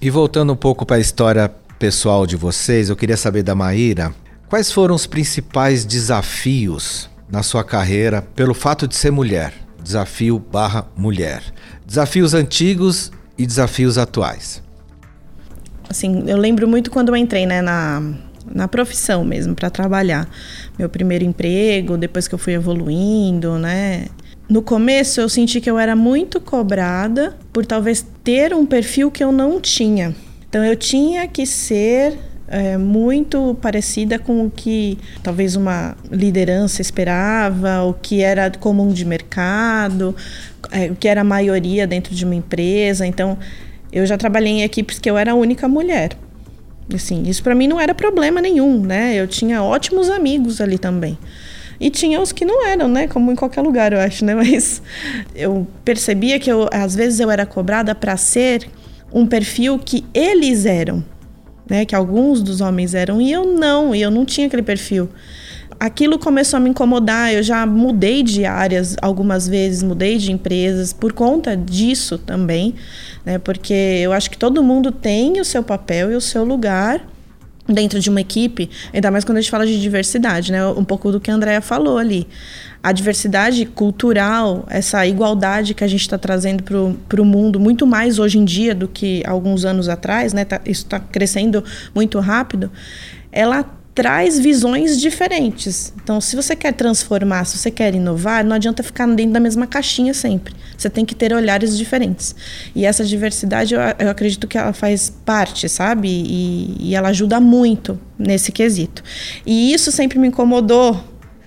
E 0.00 0.10
voltando 0.10 0.52
um 0.52 0.56
pouco 0.56 0.84
para 0.84 0.96
a 0.96 1.00
história 1.00 1.50
pessoal 1.78 2.26
de 2.26 2.36
vocês, 2.36 2.90
eu 2.90 2.96
queria 2.96 3.16
saber 3.16 3.42
da 3.42 3.54
Maíra, 3.54 4.14
quais 4.46 4.70
foram 4.70 4.94
os 4.94 5.06
principais 5.06 5.86
desafios 5.86 7.08
na 7.30 7.42
sua 7.42 7.64
carreira 7.64 8.20
pelo 8.20 8.52
fato 8.52 8.86
de 8.86 8.94
ser 8.94 9.10
mulher? 9.10 9.54
Desafio 9.82 10.38
barra 10.38 10.86
mulher. 10.94 11.42
Desafios 11.86 12.34
antigos 12.34 13.10
e 13.38 13.46
desafios 13.46 13.96
atuais. 13.96 14.62
Assim, 15.88 16.24
eu 16.26 16.36
lembro 16.36 16.68
muito 16.68 16.90
quando 16.90 17.08
eu 17.08 17.16
entrei 17.16 17.46
né, 17.46 17.62
na, 17.62 18.02
na 18.52 18.68
profissão 18.68 19.24
mesmo, 19.24 19.54
para 19.54 19.70
trabalhar. 19.70 20.28
Meu 20.78 20.90
primeiro 20.90 21.24
emprego, 21.24 21.96
depois 21.96 22.28
que 22.28 22.34
eu 22.34 22.38
fui 22.38 22.52
evoluindo, 22.52 23.58
né? 23.58 24.08
No 24.48 24.62
começo 24.62 25.20
eu 25.20 25.28
senti 25.28 25.60
que 25.60 25.70
eu 25.70 25.78
era 25.78 25.96
muito 25.96 26.40
cobrada 26.40 27.36
por 27.52 27.66
talvez 27.66 28.06
ter 28.22 28.54
um 28.54 28.64
perfil 28.64 29.10
que 29.10 29.22
eu 29.22 29.32
não 29.32 29.60
tinha. 29.60 30.14
Então 30.48 30.64
eu 30.64 30.76
tinha 30.76 31.26
que 31.26 31.44
ser 31.44 32.16
é, 32.48 32.78
muito 32.78 33.56
parecida 33.60 34.18
com 34.18 34.46
o 34.46 34.50
que 34.50 34.98
talvez 35.22 35.56
uma 35.56 35.96
liderança 36.10 36.80
esperava, 36.80 37.82
o 37.82 37.94
que 37.94 38.22
era 38.22 38.50
comum 38.50 38.92
de 38.92 39.04
mercado, 39.04 40.14
é, 40.70 40.90
o 40.90 40.94
que 40.94 41.08
era 41.08 41.22
a 41.22 41.24
maioria 41.24 41.86
dentro 41.86 42.14
de 42.14 42.24
uma 42.24 42.34
empresa. 42.34 43.06
Então 43.06 43.36
eu 43.92 44.06
já 44.06 44.16
trabalhei 44.16 44.52
em 44.52 44.62
equipes 44.62 44.98
que 44.98 45.10
eu 45.10 45.18
era 45.18 45.32
a 45.32 45.34
única 45.34 45.68
mulher. 45.68 46.10
Assim, 46.94 47.24
isso 47.24 47.42
para 47.42 47.54
mim 47.54 47.66
não 47.66 47.80
era 47.80 47.92
problema 47.92 48.40
nenhum, 48.40 48.80
né? 48.80 49.14
Eu 49.16 49.26
tinha 49.26 49.60
ótimos 49.60 50.08
amigos 50.08 50.60
ali 50.60 50.78
também. 50.78 51.18
E 51.78 51.90
tinha 51.90 52.20
os 52.20 52.32
que 52.32 52.44
não 52.44 52.66
eram, 52.66 52.88
né? 52.88 53.06
Como 53.06 53.30
em 53.30 53.36
qualquer 53.36 53.60
lugar, 53.62 53.92
eu 53.92 54.00
acho, 54.00 54.24
né? 54.24 54.34
Mas 54.36 54.82
eu 55.34 55.66
percebia 55.84 56.38
que 56.38 56.50
eu, 56.50 56.68
às 56.72 56.94
vezes 56.94 57.20
eu 57.20 57.30
era 57.30 57.44
cobrada 57.44 57.94
para 57.94 58.16
ser 58.16 58.68
um 59.12 59.26
perfil 59.26 59.78
que 59.78 60.04
eles 60.12 60.66
eram, 60.66 61.04
né? 61.68 61.84
Que 61.84 61.94
alguns 61.94 62.42
dos 62.42 62.60
homens 62.60 62.94
eram 62.94 63.20
e 63.20 63.30
eu 63.30 63.44
não, 63.44 63.94
e 63.94 64.02
eu 64.02 64.10
não 64.10 64.24
tinha 64.24 64.46
aquele 64.46 64.62
perfil. 64.62 65.08
Aquilo 65.78 66.18
começou 66.18 66.56
a 66.56 66.60
me 66.60 66.70
incomodar. 66.70 67.34
Eu 67.34 67.42
já 67.42 67.66
mudei 67.66 68.22
de 68.22 68.46
áreas 68.46 68.96
algumas 69.02 69.46
vezes, 69.46 69.82
mudei 69.82 70.16
de 70.16 70.32
empresas 70.32 70.92
por 70.92 71.12
conta 71.12 71.54
disso 71.54 72.16
também, 72.16 72.74
né? 73.24 73.38
Porque 73.38 73.74
eu 73.74 74.12
acho 74.12 74.30
que 74.30 74.38
todo 74.38 74.62
mundo 74.62 74.90
tem 74.90 75.38
o 75.38 75.44
seu 75.44 75.62
papel 75.62 76.10
e 76.10 76.14
o 76.14 76.20
seu 76.20 76.44
lugar 76.44 77.06
dentro 77.68 77.98
de 78.00 78.08
uma 78.08 78.20
equipe, 78.20 78.70
ainda 78.92 79.10
mais 79.10 79.24
quando 79.24 79.38
a 79.38 79.40
gente 79.40 79.50
fala 79.50 79.66
de 79.66 79.80
diversidade, 79.80 80.52
né? 80.52 80.64
Um 80.66 80.84
pouco 80.84 81.10
do 81.10 81.20
que 81.20 81.30
a 81.30 81.34
Andrea 81.34 81.60
falou 81.60 81.98
ali. 81.98 82.26
A 82.82 82.92
diversidade 82.92 83.66
cultural, 83.66 84.64
essa 84.70 85.04
igualdade 85.06 85.74
que 85.74 85.82
a 85.82 85.88
gente 85.88 86.02
está 86.02 86.16
trazendo 86.16 86.62
para 87.08 87.20
o 87.20 87.24
mundo, 87.24 87.58
muito 87.58 87.86
mais 87.86 88.18
hoje 88.18 88.38
em 88.38 88.44
dia 88.44 88.74
do 88.74 88.86
que 88.86 89.22
alguns 89.26 89.64
anos 89.64 89.88
atrás, 89.88 90.32
né? 90.32 90.44
Tá, 90.44 90.60
isso 90.64 90.84
está 90.84 91.00
crescendo 91.00 91.64
muito 91.94 92.20
rápido. 92.20 92.70
Ela 93.32 93.64
traz 93.96 94.38
visões 94.38 95.00
diferentes. 95.00 95.90
Então, 95.96 96.20
se 96.20 96.36
você 96.36 96.54
quer 96.54 96.74
transformar, 96.74 97.46
se 97.46 97.56
você 97.56 97.70
quer 97.70 97.94
inovar, 97.94 98.44
não 98.44 98.54
adianta 98.54 98.82
ficar 98.82 99.06
dentro 99.06 99.32
da 99.32 99.40
mesma 99.40 99.66
caixinha 99.66 100.12
sempre. 100.12 100.54
Você 100.76 100.90
tem 100.90 101.02
que 101.02 101.14
ter 101.14 101.32
olhares 101.32 101.78
diferentes. 101.78 102.36
E 102.74 102.84
essa 102.84 103.02
diversidade, 103.02 103.74
eu, 103.74 103.80
eu 103.98 104.10
acredito 104.10 104.46
que 104.46 104.58
ela 104.58 104.74
faz 104.74 105.08
parte, 105.24 105.66
sabe? 105.66 106.08
E, 106.08 106.76
e 106.78 106.94
ela 106.94 107.08
ajuda 107.08 107.40
muito 107.40 107.98
nesse 108.18 108.52
quesito. 108.52 109.02
E 109.46 109.72
isso 109.72 109.90
sempre 109.90 110.18
me 110.18 110.28
incomodou 110.28 111.02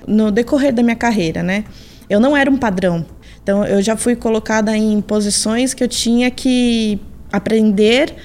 no 0.07 0.31
decorrer 0.31 0.73
da 0.73 0.81
minha 0.81 0.95
carreira, 0.95 1.43
né? 1.43 1.65
Eu 2.09 2.19
não 2.19 2.35
era 2.35 2.49
um 2.49 2.57
padrão. 2.57 3.05
Então, 3.43 3.63
eu 3.63 3.79
já 3.79 3.95
fui 3.95 4.15
colocada 4.15 4.75
em 4.75 4.99
posições 5.01 5.75
que 5.75 5.83
eu 5.83 5.87
tinha 5.87 6.31
que 6.31 6.99
aprender 7.31 8.15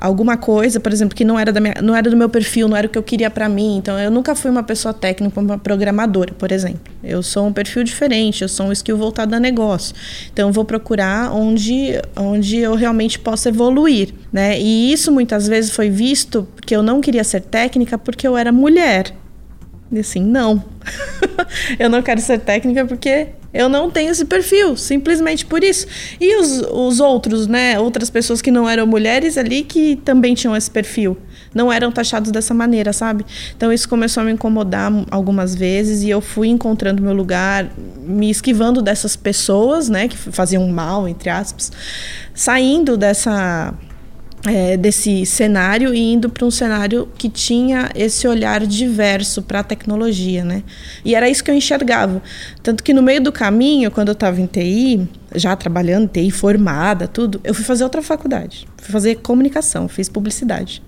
alguma 0.00 0.36
coisa, 0.36 0.80
por 0.80 0.92
exemplo, 0.92 1.14
que 1.14 1.24
não 1.24 1.38
era, 1.38 1.52
da 1.52 1.60
minha, 1.60 1.74
não 1.82 1.94
era 1.94 2.08
do 2.08 2.16
meu 2.16 2.28
perfil, 2.28 2.68
não 2.68 2.76
era 2.76 2.86
o 2.86 2.90
que 2.90 2.98
eu 2.98 3.02
queria 3.02 3.30
para 3.30 3.48
mim. 3.48 3.76
Então, 3.76 3.98
eu 3.98 4.10
nunca 4.10 4.34
fui 4.34 4.50
uma 4.50 4.62
pessoa 4.62 4.94
técnica, 4.94 5.40
uma 5.40 5.58
programadora, 5.58 6.32
por 6.34 6.52
exemplo. 6.52 6.80
Eu 7.02 7.22
sou 7.22 7.46
um 7.46 7.52
perfil 7.52 7.84
diferente, 7.84 8.42
eu 8.42 8.48
sou 8.48 8.66
um 8.66 8.72
skill 8.72 8.96
voltado 8.96 9.34
a 9.34 9.40
negócio. 9.40 9.94
Então, 10.32 10.48
eu 10.48 10.52
vou 10.52 10.64
procurar 10.64 11.32
onde, 11.32 12.00
onde 12.16 12.58
eu 12.58 12.74
realmente 12.74 13.18
possa 13.18 13.48
evoluir, 13.48 14.14
né? 14.32 14.58
E 14.58 14.92
isso 14.92 15.12
muitas 15.12 15.46
vezes 15.46 15.70
foi 15.70 15.90
visto 15.90 16.46
porque 16.54 16.74
eu 16.74 16.82
não 16.82 17.00
queria 17.00 17.24
ser 17.24 17.40
técnica 17.40 17.98
porque 17.98 18.26
eu 18.26 18.36
era 18.36 18.52
mulher. 18.52 19.14
E 19.90 19.98
assim, 19.98 20.22
não. 20.22 20.62
eu 21.78 21.88
não 21.88 22.02
quero 22.02 22.20
ser 22.20 22.38
técnica 22.40 22.84
porque 22.84 23.28
eu 23.52 23.68
não 23.68 23.90
tenho 23.90 24.10
esse 24.10 24.24
perfil, 24.26 24.76
simplesmente 24.76 25.46
por 25.46 25.64
isso. 25.64 25.86
E 26.20 26.36
os, 26.36 26.60
os 26.70 27.00
outros, 27.00 27.46
né? 27.46 27.78
Outras 27.78 28.10
pessoas 28.10 28.42
que 28.42 28.50
não 28.50 28.68
eram 28.68 28.86
mulheres 28.86 29.38
ali 29.38 29.62
que 29.62 29.96
também 29.96 30.34
tinham 30.34 30.54
esse 30.54 30.70
perfil. 30.70 31.16
Não 31.54 31.72
eram 31.72 31.90
taxados 31.90 32.30
dessa 32.30 32.52
maneira, 32.52 32.92
sabe? 32.92 33.24
Então 33.56 33.72
isso 33.72 33.88
começou 33.88 34.22
a 34.22 34.26
me 34.26 34.32
incomodar 34.32 34.92
algumas 35.10 35.54
vezes 35.54 36.02
e 36.02 36.10
eu 36.10 36.20
fui 36.20 36.48
encontrando 36.48 37.02
meu 37.02 37.14
lugar, 37.14 37.70
me 38.02 38.30
esquivando 38.30 38.82
dessas 38.82 39.16
pessoas, 39.16 39.88
né? 39.88 40.08
Que 40.08 40.16
faziam 40.16 40.68
mal, 40.68 41.08
entre 41.08 41.30
aspas. 41.30 41.72
Saindo 42.34 42.98
dessa 42.98 43.74
é, 44.46 44.76
desse 44.76 45.26
cenário 45.26 45.94
e 45.94 46.12
indo 46.12 46.28
para 46.28 46.44
um 46.44 46.50
cenário 46.50 47.08
que 47.18 47.28
tinha 47.28 47.90
esse 47.94 48.26
olhar 48.28 48.64
diverso 48.66 49.42
para 49.42 49.60
a 49.60 49.62
tecnologia, 49.62 50.44
né? 50.44 50.62
E 51.04 51.14
era 51.14 51.28
isso 51.28 51.42
que 51.42 51.50
eu 51.50 51.54
enxergava. 51.54 52.22
Tanto 52.62 52.84
que 52.84 52.92
no 52.92 53.02
meio 53.02 53.20
do 53.20 53.32
caminho, 53.32 53.90
quando 53.90 54.08
eu 54.08 54.12
estava 54.12 54.40
em 54.40 54.46
TI, 54.46 55.08
já 55.34 55.56
trabalhando 55.56 56.08
TI, 56.08 56.30
formada, 56.30 57.08
tudo, 57.08 57.40
eu 57.42 57.52
fui 57.52 57.64
fazer 57.64 57.84
outra 57.84 58.02
faculdade. 58.02 58.68
Fui 58.76 58.92
fazer 58.92 59.16
comunicação, 59.16 59.88
fiz 59.88 60.08
publicidade. 60.08 60.82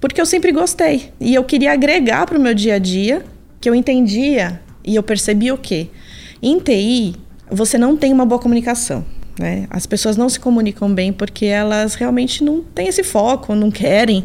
Porque 0.00 0.20
eu 0.20 0.26
sempre 0.26 0.52
gostei. 0.52 1.12
E 1.20 1.34
eu 1.34 1.42
queria 1.42 1.72
agregar 1.72 2.26
para 2.26 2.38
o 2.38 2.40
meu 2.40 2.54
dia 2.54 2.74
a 2.74 2.78
dia, 2.78 3.24
que 3.60 3.68
eu 3.68 3.74
entendia 3.74 4.60
e 4.84 4.94
eu 4.94 5.02
percebi 5.02 5.50
o 5.50 5.58
quê? 5.58 5.88
Em 6.40 6.58
TI, 6.58 7.16
você 7.50 7.76
não 7.76 7.96
tem 7.96 8.12
uma 8.12 8.24
boa 8.24 8.40
comunicação. 8.40 9.04
Né? 9.38 9.66
As 9.70 9.86
pessoas 9.86 10.16
não 10.16 10.28
se 10.28 10.40
comunicam 10.40 10.92
bem 10.92 11.12
porque 11.12 11.46
elas 11.46 11.94
realmente 11.94 12.42
não 12.42 12.60
têm 12.60 12.88
esse 12.88 13.02
foco, 13.02 13.54
não 13.54 13.70
querem. 13.70 14.24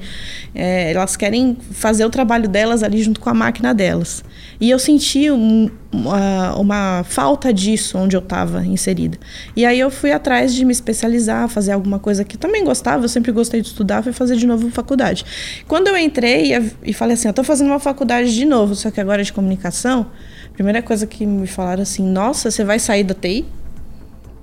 É, 0.56 0.92
elas 0.92 1.16
querem 1.16 1.58
fazer 1.72 2.06
o 2.06 2.10
trabalho 2.10 2.48
delas 2.48 2.84
ali 2.84 3.02
junto 3.02 3.20
com 3.20 3.30
a 3.30 3.34
máquina 3.34 3.74
delas. 3.74 4.24
E 4.60 4.70
eu 4.70 4.80
senti 4.80 5.30
um, 5.30 5.70
uma, 5.92 6.56
uma, 6.56 7.04
falta 7.04 7.54
disso 7.54 7.98
onde 7.98 8.16
eu 8.16 8.20
estava 8.20 8.66
inserida. 8.66 9.18
E 9.56 9.66
aí 9.66 9.80
eu 9.80 9.92
fui 9.92 10.12
atrás 10.12 10.54
de 10.54 10.66
me 10.66 10.72
especializar, 10.72 11.48
fazer 11.50 11.72
alguma 11.72 12.00
coisa 12.00 12.24
que 12.24 12.38
também 12.38 12.64
gostava, 12.64 13.04
eu 13.04 13.10
sempre 13.10 13.32
gostei 13.32 13.62
de 13.62 13.68
estudar, 13.68 14.02
fui 14.02 14.14
fazer 14.14 14.36
de 14.36 14.48
novo 14.48 14.70
faculdade. 14.70 15.26
Quando 15.68 15.88
eu 15.88 15.98
entrei 15.98 16.54
e 16.84 16.94
falei 16.94 17.14
assim, 17.16 17.28
eu 17.28 17.32
estou 17.32 17.44
fazendo 17.44 17.68
uma 17.68 17.80
faculdade 17.80 18.34
de 18.34 18.46
novo, 18.46 18.76
só 18.76 18.90
que 18.90 19.00
agora 19.00 19.22
é 19.22 19.26
de 19.26 19.34
comunicação, 19.34 20.08
a 20.50 20.54
primeira 20.54 20.82
coisa 20.82 21.06
que 21.06 21.26
me 21.26 21.48
falaram 21.48 21.84
assim, 21.84 22.04
nossa, 22.04 22.50
você 22.50 22.64
vai 22.64 22.80
sair 22.80 23.04
da 23.04 23.14
TI? 23.14 23.46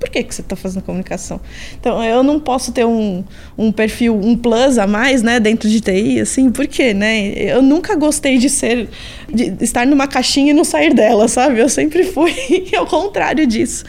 Por 0.00 0.08
que, 0.08 0.22
que 0.22 0.34
você 0.34 0.40
está 0.40 0.56
fazendo 0.56 0.82
comunicação? 0.82 1.38
Então, 1.78 2.02
eu 2.02 2.22
não 2.22 2.40
posso 2.40 2.72
ter 2.72 2.86
um, 2.86 3.22
um 3.56 3.70
perfil, 3.70 4.18
um 4.18 4.34
plus 4.34 4.78
a 4.78 4.86
mais, 4.86 5.22
né, 5.22 5.38
dentro 5.38 5.68
de 5.68 5.78
TI, 5.78 6.20
assim, 6.20 6.50
por 6.50 6.66
quê, 6.66 6.94
né? 6.94 7.32
Eu 7.36 7.60
nunca 7.60 7.94
gostei 7.94 8.38
de 8.38 8.48
ser, 8.48 8.88
de 9.28 9.54
estar 9.60 9.86
numa 9.86 10.08
caixinha 10.08 10.52
e 10.52 10.54
não 10.54 10.64
sair 10.64 10.94
dela, 10.94 11.28
sabe? 11.28 11.60
Eu 11.60 11.68
sempre 11.68 12.04
fui 12.04 12.32
ao 12.74 12.86
contrário 12.86 13.46
disso. 13.46 13.84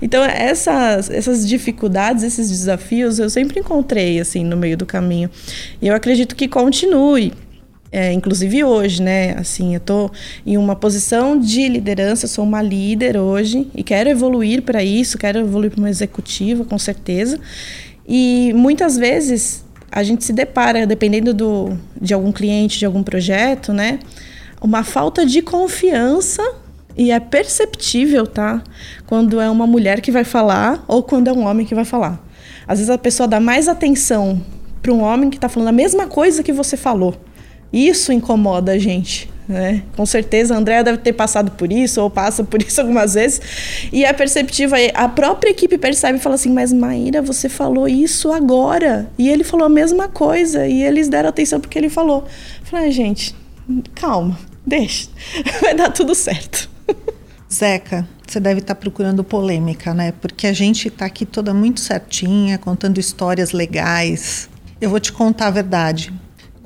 Então, 0.00 0.22
essas, 0.22 1.10
essas 1.10 1.46
dificuldades, 1.46 2.22
esses 2.22 2.48
desafios, 2.48 3.18
eu 3.18 3.28
sempre 3.28 3.58
encontrei, 3.58 4.20
assim, 4.20 4.44
no 4.44 4.56
meio 4.56 4.76
do 4.76 4.86
caminho. 4.86 5.28
E 5.82 5.88
eu 5.88 5.96
acredito 5.96 6.36
que 6.36 6.46
continue. 6.46 7.32
É, 7.90 8.12
inclusive 8.12 8.64
hoje, 8.64 9.02
né? 9.02 9.32
Assim, 9.38 9.74
eu 9.74 9.78
estou 9.78 10.10
em 10.44 10.56
uma 10.56 10.74
posição 10.74 11.38
de 11.38 11.68
liderança, 11.68 12.26
sou 12.26 12.44
uma 12.44 12.60
líder 12.60 13.16
hoje 13.16 13.68
e 13.74 13.82
quero 13.82 14.08
evoluir 14.08 14.62
para 14.62 14.82
isso, 14.82 15.16
quero 15.16 15.38
evoluir 15.38 15.70
para 15.70 15.80
uma 15.80 15.90
executiva, 15.90 16.64
com 16.64 16.78
certeza. 16.78 17.38
E 18.06 18.52
muitas 18.54 18.96
vezes 18.96 19.64
a 19.90 20.02
gente 20.02 20.24
se 20.24 20.32
depara, 20.32 20.86
dependendo 20.86 21.32
do, 21.32 21.76
de 22.00 22.12
algum 22.12 22.32
cliente, 22.32 22.78
de 22.78 22.86
algum 22.86 23.02
projeto, 23.02 23.72
né? 23.72 24.00
Uma 24.60 24.82
falta 24.82 25.24
de 25.24 25.40
confiança 25.40 26.42
e 26.96 27.12
é 27.12 27.20
perceptível, 27.20 28.26
tá? 28.26 28.62
Quando 29.06 29.40
é 29.40 29.48
uma 29.48 29.66
mulher 29.66 30.00
que 30.00 30.10
vai 30.10 30.24
falar 30.24 30.84
ou 30.88 31.02
quando 31.02 31.28
é 31.28 31.32
um 31.32 31.46
homem 31.46 31.64
que 31.64 31.74
vai 31.74 31.84
falar. 31.84 32.20
Às 32.66 32.78
vezes 32.78 32.90
a 32.90 32.98
pessoa 32.98 33.28
dá 33.28 33.38
mais 33.38 33.68
atenção 33.68 34.42
para 34.82 34.92
um 34.92 35.02
homem 35.02 35.30
que 35.30 35.36
está 35.36 35.48
falando 35.48 35.68
a 35.68 35.72
mesma 35.72 36.08
coisa 36.08 36.42
que 36.42 36.52
você 36.52 36.76
falou 36.76 37.14
isso 37.72 38.12
incomoda 38.12 38.72
a 38.72 38.78
gente. 38.78 39.28
Né? 39.48 39.84
Com 39.94 40.04
certeza 40.04 40.54
a 40.54 40.58
Andrea 40.58 40.82
deve 40.82 40.98
ter 40.98 41.12
passado 41.12 41.52
por 41.52 41.72
isso 41.72 42.00
ou 42.00 42.10
passa 42.10 42.42
por 42.42 42.60
isso 42.60 42.80
algumas 42.82 43.14
vezes. 43.14 43.40
E 43.92 44.04
é 44.04 44.12
perceptível, 44.12 44.76
a 44.94 45.08
própria 45.08 45.50
equipe 45.50 45.78
percebe 45.78 46.18
e 46.18 46.20
fala 46.20 46.34
assim: 46.34 46.52
Mas 46.52 46.72
Maíra, 46.72 47.22
você 47.22 47.48
falou 47.48 47.88
isso 47.88 48.32
agora. 48.32 49.08
E 49.16 49.28
ele 49.28 49.44
falou 49.44 49.66
a 49.66 49.70
mesma 49.70 50.08
coisa. 50.08 50.66
E 50.66 50.82
eles 50.82 51.08
deram 51.08 51.28
atenção 51.28 51.60
porque 51.60 51.78
ele 51.78 51.88
falou. 51.88 52.24
Falei: 52.64 52.88
ah, 52.88 52.90
gente, 52.90 53.34
calma, 53.94 54.36
deixa, 54.66 55.08
vai 55.62 55.74
dar 55.74 55.90
tudo 55.90 56.14
certo. 56.14 56.68
Zeca, 57.52 58.06
você 58.26 58.40
deve 58.40 58.60
estar 58.60 58.74
procurando 58.74 59.22
polêmica, 59.22 59.94
né? 59.94 60.12
Porque 60.20 60.48
a 60.48 60.52
gente 60.52 60.88
está 60.88 61.06
aqui 61.06 61.24
toda 61.24 61.54
muito 61.54 61.78
certinha, 61.78 62.58
contando 62.58 62.98
histórias 62.98 63.52
legais. 63.52 64.50
Eu 64.80 64.90
vou 64.90 64.98
te 64.98 65.12
contar 65.12 65.46
a 65.46 65.50
verdade. 65.50 66.12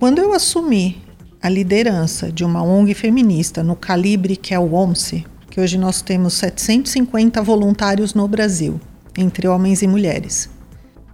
Quando 0.01 0.19
eu 0.19 0.33
assumi 0.33 0.97
a 1.43 1.49
liderança 1.51 2.33
de 2.33 2.43
uma 2.43 2.63
ONG 2.63 2.95
feminista 2.95 3.63
no 3.63 3.77
calibre 3.77 4.35
que 4.35 4.55
é 4.55 4.59
o 4.59 4.73
OMSE, 4.73 5.27
que 5.51 5.61
hoje 5.61 5.77
nós 5.77 6.01
temos 6.01 6.33
750 6.33 7.43
voluntários 7.43 8.15
no 8.15 8.27
Brasil, 8.27 8.81
entre 9.15 9.47
homens 9.47 9.83
e 9.83 9.87
mulheres, 9.87 10.49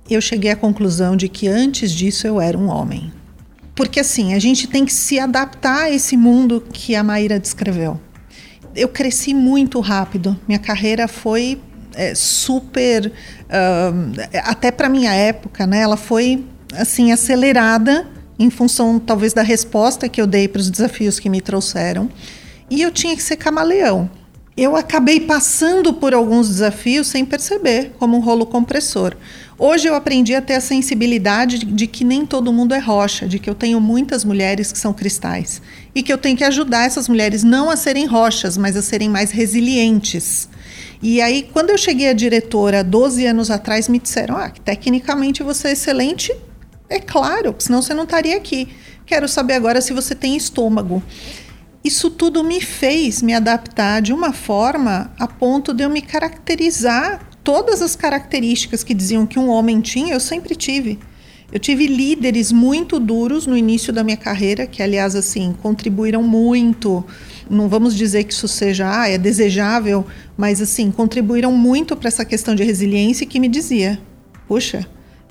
eu 0.08 0.20
cheguei 0.20 0.52
à 0.52 0.56
conclusão 0.56 1.16
de 1.16 1.28
que 1.28 1.48
antes 1.48 1.90
disso 1.90 2.28
eu 2.28 2.40
era 2.40 2.56
um 2.56 2.68
homem. 2.68 3.12
Porque 3.74 3.98
assim, 3.98 4.34
a 4.34 4.38
gente 4.38 4.68
tem 4.68 4.84
que 4.84 4.94
se 4.94 5.18
adaptar 5.18 5.86
a 5.86 5.90
esse 5.90 6.16
mundo 6.16 6.64
que 6.72 6.94
a 6.94 7.02
Maíra 7.02 7.40
descreveu. 7.40 8.00
Eu 8.72 8.86
cresci 8.88 9.34
muito 9.34 9.80
rápido, 9.80 10.38
minha 10.46 10.60
carreira 10.60 11.08
foi 11.08 11.60
é, 11.92 12.14
super, 12.14 13.08
uh, 13.08 14.20
até 14.44 14.70
para 14.70 14.88
minha 14.88 15.12
época, 15.12 15.66
né? 15.66 15.80
Ela 15.80 15.96
foi 15.96 16.44
assim 16.72 17.10
acelerada 17.10 18.14
em 18.38 18.50
função 18.50 18.98
talvez 18.98 19.32
da 19.32 19.42
resposta 19.42 20.08
que 20.08 20.20
eu 20.20 20.26
dei 20.26 20.48
para 20.48 20.60
os 20.60 20.70
desafios 20.70 21.18
que 21.18 21.28
me 21.28 21.40
trouxeram. 21.40 22.08
E 22.68 22.82
eu 22.82 22.90
tinha 22.90 23.14
que 23.14 23.22
ser 23.22 23.36
camaleão. 23.36 24.10
Eu 24.56 24.74
acabei 24.74 25.20
passando 25.20 25.92
por 25.92 26.14
alguns 26.14 26.48
desafios 26.48 27.08
sem 27.08 27.26
perceber, 27.26 27.92
como 27.98 28.16
um 28.16 28.20
rolo 28.20 28.46
compressor. 28.46 29.14
Hoje 29.58 29.86
eu 29.86 29.94
aprendi 29.94 30.34
a 30.34 30.40
ter 30.40 30.54
a 30.54 30.60
sensibilidade 30.60 31.58
de, 31.58 31.86
que 31.86 32.04
nem 32.04 32.24
todo 32.24 32.52
mundo 32.52 32.74
é 32.74 32.78
rocha, 32.78 33.26
de 33.26 33.38
que 33.38 33.48
eu 33.48 33.54
tenho 33.54 33.78
muitas 33.80 34.24
mulheres 34.24 34.72
que 34.72 34.78
são 34.78 34.94
cristais 34.94 35.60
e 35.94 36.02
que 36.02 36.12
eu 36.12 36.18
tenho 36.18 36.36
que 36.36 36.44
ajudar 36.44 36.86
essas 36.86 37.06
mulheres 37.06 37.42
não 37.42 37.70
a 37.70 37.76
serem 37.76 38.06
rochas, 38.06 38.56
mas 38.56 38.76
a 38.76 38.82
serem 38.82 39.10
mais 39.10 39.30
resilientes. 39.30 40.48
E 41.02 41.20
aí, 41.20 41.48
quando 41.52 41.70
eu 41.70 41.78
cheguei 41.78 42.08
a 42.08 42.14
diretora 42.14 42.82
12 42.82 43.26
anos 43.26 43.50
atrás, 43.50 43.88
me 43.88 43.98
disseram: 43.98 44.36
ah, 44.36 44.50
tecnicamente 44.50 45.42
você 45.42 45.68
é 45.68 45.72
excelente. 45.72 46.34
É 46.88 47.00
claro, 47.00 47.54
senão 47.58 47.82
você 47.82 47.92
não 47.94 48.04
estaria 48.04 48.36
aqui. 48.36 48.68
Quero 49.04 49.28
saber 49.28 49.54
agora 49.54 49.80
se 49.80 49.92
você 49.92 50.14
tem 50.14 50.36
estômago. 50.36 51.02
Isso 51.84 52.10
tudo 52.10 52.42
me 52.42 52.60
fez 52.60 53.22
me 53.22 53.32
adaptar 53.32 54.02
de 54.02 54.12
uma 54.12 54.32
forma 54.32 55.12
a 55.18 55.28
ponto 55.28 55.72
de 55.72 55.84
eu 55.84 55.90
me 55.90 56.02
caracterizar 56.02 57.28
todas 57.44 57.80
as 57.80 57.94
características 57.94 58.82
que 58.82 58.92
diziam 58.92 59.24
que 59.24 59.38
um 59.38 59.48
homem 59.48 59.80
tinha, 59.80 60.14
eu 60.14 60.20
sempre 60.20 60.56
tive. 60.56 60.98
Eu 61.52 61.60
tive 61.60 61.86
líderes 61.86 62.50
muito 62.50 62.98
duros 62.98 63.46
no 63.46 63.56
início 63.56 63.92
da 63.92 64.02
minha 64.02 64.16
carreira, 64.16 64.66
que 64.66 64.82
aliás 64.82 65.14
assim 65.14 65.54
contribuíram 65.62 66.24
muito. 66.24 67.04
Não 67.48 67.68
vamos 67.68 67.94
dizer 67.94 68.24
que 68.24 68.32
isso 68.32 68.48
seja 68.48 69.02
ah, 69.02 69.08
é 69.08 69.16
desejável, 69.16 70.04
mas 70.36 70.60
assim 70.60 70.90
contribuíram 70.90 71.52
muito 71.52 71.94
para 71.94 72.08
essa 72.08 72.24
questão 72.24 72.52
de 72.56 72.64
resiliência 72.64 73.24
que 73.24 73.38
me 73.38 73.46
dizia: 73.46 74.00
puxa, 74.48 74.84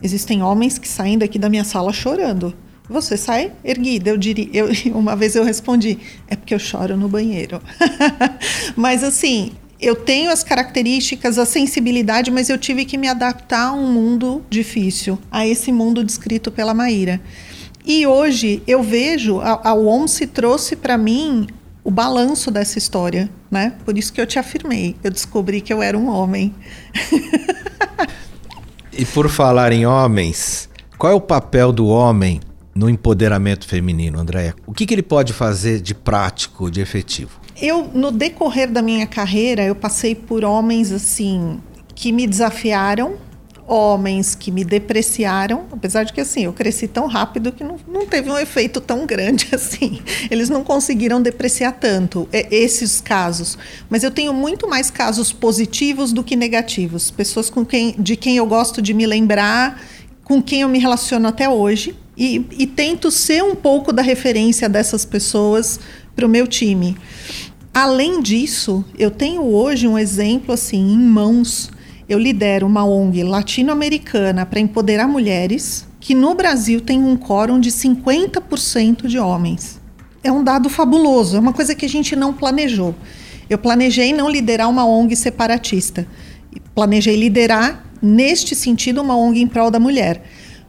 existem 0.06 0.42
homens 0.42 0.78
que 0.78 0.88
saem 0.88 1.18
daqui 1.18 1.38
da 1.38 1.50
minha 1.50 1.64
sala 1.64 1.92
chorando. 1.92 2.54
Você 2.88 3.18
sai 3.18 3.52
erguida, 3.64 4.12
eu 4.12 4.18
diria. 4.18 4.48
Eu, 4.54 4.70
uma 4.96 5.16
vez 5.16 5.36
eu 5.36 5.44
respondi, 5.44 5.98
é 6.28 6.36
porque 6.36 6.54
eu 6.54 6.60
choro 6.60 6.96
no 6.96 7.10
banheiro. 7.10 7.62
mas 8.78 9.04
assim, 9.04 9.52
eu 9.82 9.96
tenho 9.96 10.32
as 10.32 10.44
características, 10.44 11.38
a 11.38 11.46
sensibilidade, 11.46 12.30
mas 12.32 12.50
eu 12.50 12.58
tive 12.58 12.86
que 12.86 12.98
me 12.98 13.08
adaptar 13.08 13.70
a 13.70 13.74
um 13.74 13.92
mundo 13.92 14.44
difícil, 14.50 15.18
a 15.32 15.46
esse 15.46 15.72
mundo 15.72 16.04
descrito 16.04 16.52
pela 16.52 16.74
Maíra. 16.74 17.20
E 17.84 18.06
hoje 18.06 18.62
eu 18.66 18.82
vejo, 18.82 19.40
a, 19.40 19.70
a 19.70 19.74
OMS 19.74 20.26
trouxe 20.28 20.76
para 20.76 20.98
mim 20.98 21.48
o 21.84 21.92
balanço 21.92 22.50
dessa 22.50 22.80
história, 22.80 23.30
né? 23.50 23.74
Por 23.86 23.98
isso 23.98 24.12
que 24.12 24.20
eu 24.20 24.26
te 24.26 24.40
afirmei, 24.40 24.96
eu 25.04 25.12
descobri 25.12 25.62
que 25.62 25.72
eu 25.72 25.84
era 25.84 25.98
um 25.98 26.08
homem. 26.10 26.54
e 28.98 29.06
por 29.06 29.30
falar 29.30 29.72
em 29.72 29.86
homens, 29.86 30.70
qual 30.98 31.12
é 31.12 31.16
o 31.16 31.22
papel 31.22 31.72
do 31.72 31.88
homem 31.88 32.40
no 32.74 32.90
empoderamento 32.90 33.68
feminino, 33.68 34.20
Andréia? 34.20 34.56
O 34.66 34.74
que, 34.74 34.86
que 34.86 34.94
ele 34.94 35.04
pode 35.04 35.34
fazer 35.34 35.82
de 35.82 35.94
prático, 35.94 36.72
de 36.72 36.82
efetivo? 36.82 37.40
Eu, 37.62 37.90
no 37.94 38.12
decorrer 38.12 38.70
da 38.70 38.82
minha 38.82 39.06
carreira, 39.08 39.64
eu 39.64 39.76
passei 39.76 40.14
por 40.14 40.44
homens 40.44 40.92
assim 40.92 41.60
que 41.94 42.12
me 42.12 42.28
desafiaram, 42.28 43.16
homens 43.68 44.36
que 44.36 44.52
me 44.52 44.64
depreciaram, 44.64 45.66
apesar 45.72 46.04
de 46.04 46.14
que 46.14 46.22
assim, 46.22 46.46
eu 46.46 46.54
cresci 46.54 46.88
tão 46.88 47.08
rápido 47.08 47.52
que 47.52 47.64
não, 47.64 47.78
não 47.88 48.06
teve 48.06 48.30
um 48.30 48.38
efeito 48.38 48.80
tão 48.80 49.06
grande 49.06 49.48
assim. 49.54 50.02
Eles 50.30 50.50
não 50.50 50.64
conseguiram 50.64 51.22
depreciar 51.22 51.74
tanto 51.74 52.28
é, 52.32 52.48
esses 52.56 53.02
casos. 53.02 53.58
Mas 53.90 54.04
eu 54.04 54.12
tenho 54.12 54.34
muito 54.34 54.68
mais 54.68 54.92
casos 54.92 55.32
positivos 55.32 56.14
do 56.14 56.24
que 56.24 56.36
negativos. 56.36 57.10
Pessoas 57.10 57.50
com 57.50 57.66
quem, 57.66 57.96
de 57.98 58.16
quem 58.16 58.38
eu 58.38 58.46
gosto 58.46 58.82
de 58.82 58.94
me 58.94 59.06
lembrar, 59.06 59.82
com 60.24 60.42
quem 60.42 60.62
eu 60.62 60.70
me 60.70 60.80
relaciono 60.80 61.28
até 61.28 61.50
hoje. 61.50 61.96
E, 62.18 62.46
e 62.52 62.68
tento 62.68 63.12
ser 63.12 63.44
um 63.44 63.56
pouco 63.56 63.92
da 63.92 64.02
referência 64.02 64.70
dessas 64.70 65.04
pessoas 65.04 65.80
para 66.16 66.26
o 66.26 66.30
meu 66.30 66.48
time. 66.48 66.96
Além 67.74 68.22
disso, 68.22 68.86
eu 68.98 69.12
tenho 69.12 69.42
hoje 69.42 69.86
um 69.86 70.00
exemplo 70.00 70.54
assim 70.54 70.94
em 70.94 70.98
mãos. 70.98 71.70
Eu 72.08 72.20
lidero 72.20 72.68
uma 72.68 72.86
ONG 72.86 73.24
latino-americana 73.24 74.46
para 74.46 74.60
empoderar 74.60 75.08
mulheres, 75.08 75.88
que 76.00 76.14
no 76.14 76.36
Brasil 76.36 76.80
tem 76.80 77.04
um 77.04 77.18
quórum 77.18 77.60
de 77.60 77.72
50% 77.72 79.08
de 79.08 79.18
homens. 79.18 79.82
É 80.24 80.32
um 80.32 80.44
dado 80.44 80.70
fabuloso, 80.70 81.36
é 81.36 81.40
uma 81.40 81.52
coisa 81.52 81.74
que 81.74 81.86
a 81.86 81.90
gente 81.90 82.16
não 82.16 82.32
planejou. 82.32 82.94
Eu 83.50 83.58
planejei 83.58 84.14
não 84.14 84.30
liderar 84.30 84.70
uma 84.70 84.86
ONG 84.86 85.16
separatista. 85.16 86.08
Planejei 86.76 87.16
liderar, 87.16 87.84
neste 88.00 88.54
sentido, 88.54 89.02
uma 89.02 89.18
ONG 89.18 89.42
em 89.42 89.48
prol 89.48 89.72
da 89.72 89.80
mulher. 89.80 90.22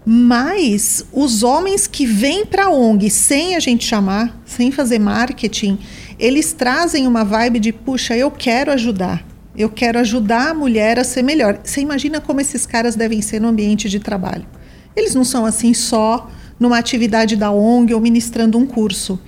Mas 0.06 1.04
os 1.12 1.42
homens 1.42 1.86
que 1.86 2.06
vêm 2.06 2.46
para 2.46 2.66
a 2.66 2.70
ONG 2.70 3.10
sem 3.10 3.56
a 3.56 3.60
gente 3.60 3.84
chamar, 3.84 4.40
sem 4.46 4.70
fazer 4.70 4.98
marketing, 4.98 5.78
eles 6.18 6.54
trazem 6.54 7.06
uma 7.06 7.24
vibe 7.24 7.60
de, 7.60 7.72
puxa, 7.72 8.16
eu 8.16 8.30
quero 8.30 8.72
ajudar. 8.72 9.35
Eu 9.56 9.70
quero 9.70 9.98
ajudar 9.98 10.50
a 10.50 10.54
mulher 10.54 10.98
a 10.98 11.04
ser 11.04 11.22
melhor. 11.22 11.60
Você 11.64 11.80
imagina 11.80 12.20
como 12.20 12.40
esses 12.40 12.66
caras 12.66 12.94
devem 12.94 13.22
ser 13.22 13.40
no 13.40 13.48
ambiente 13.48 13.88
de 13.88 13.98
trabalho. 13.98 14.46
Eles 14.94 15.14
não 15.14 15.24
são 15.24 15.46
assim 15.46 15.72
só 15.72 16.28
numa 16.58 16.78
atividade 16.78 17.36
da 17.36 17.50
ONG 17.50 17.94
ou 17.94 18.00
ministrando 18.00 18.58
um 18.58 18.66
curso. 18.66 19.18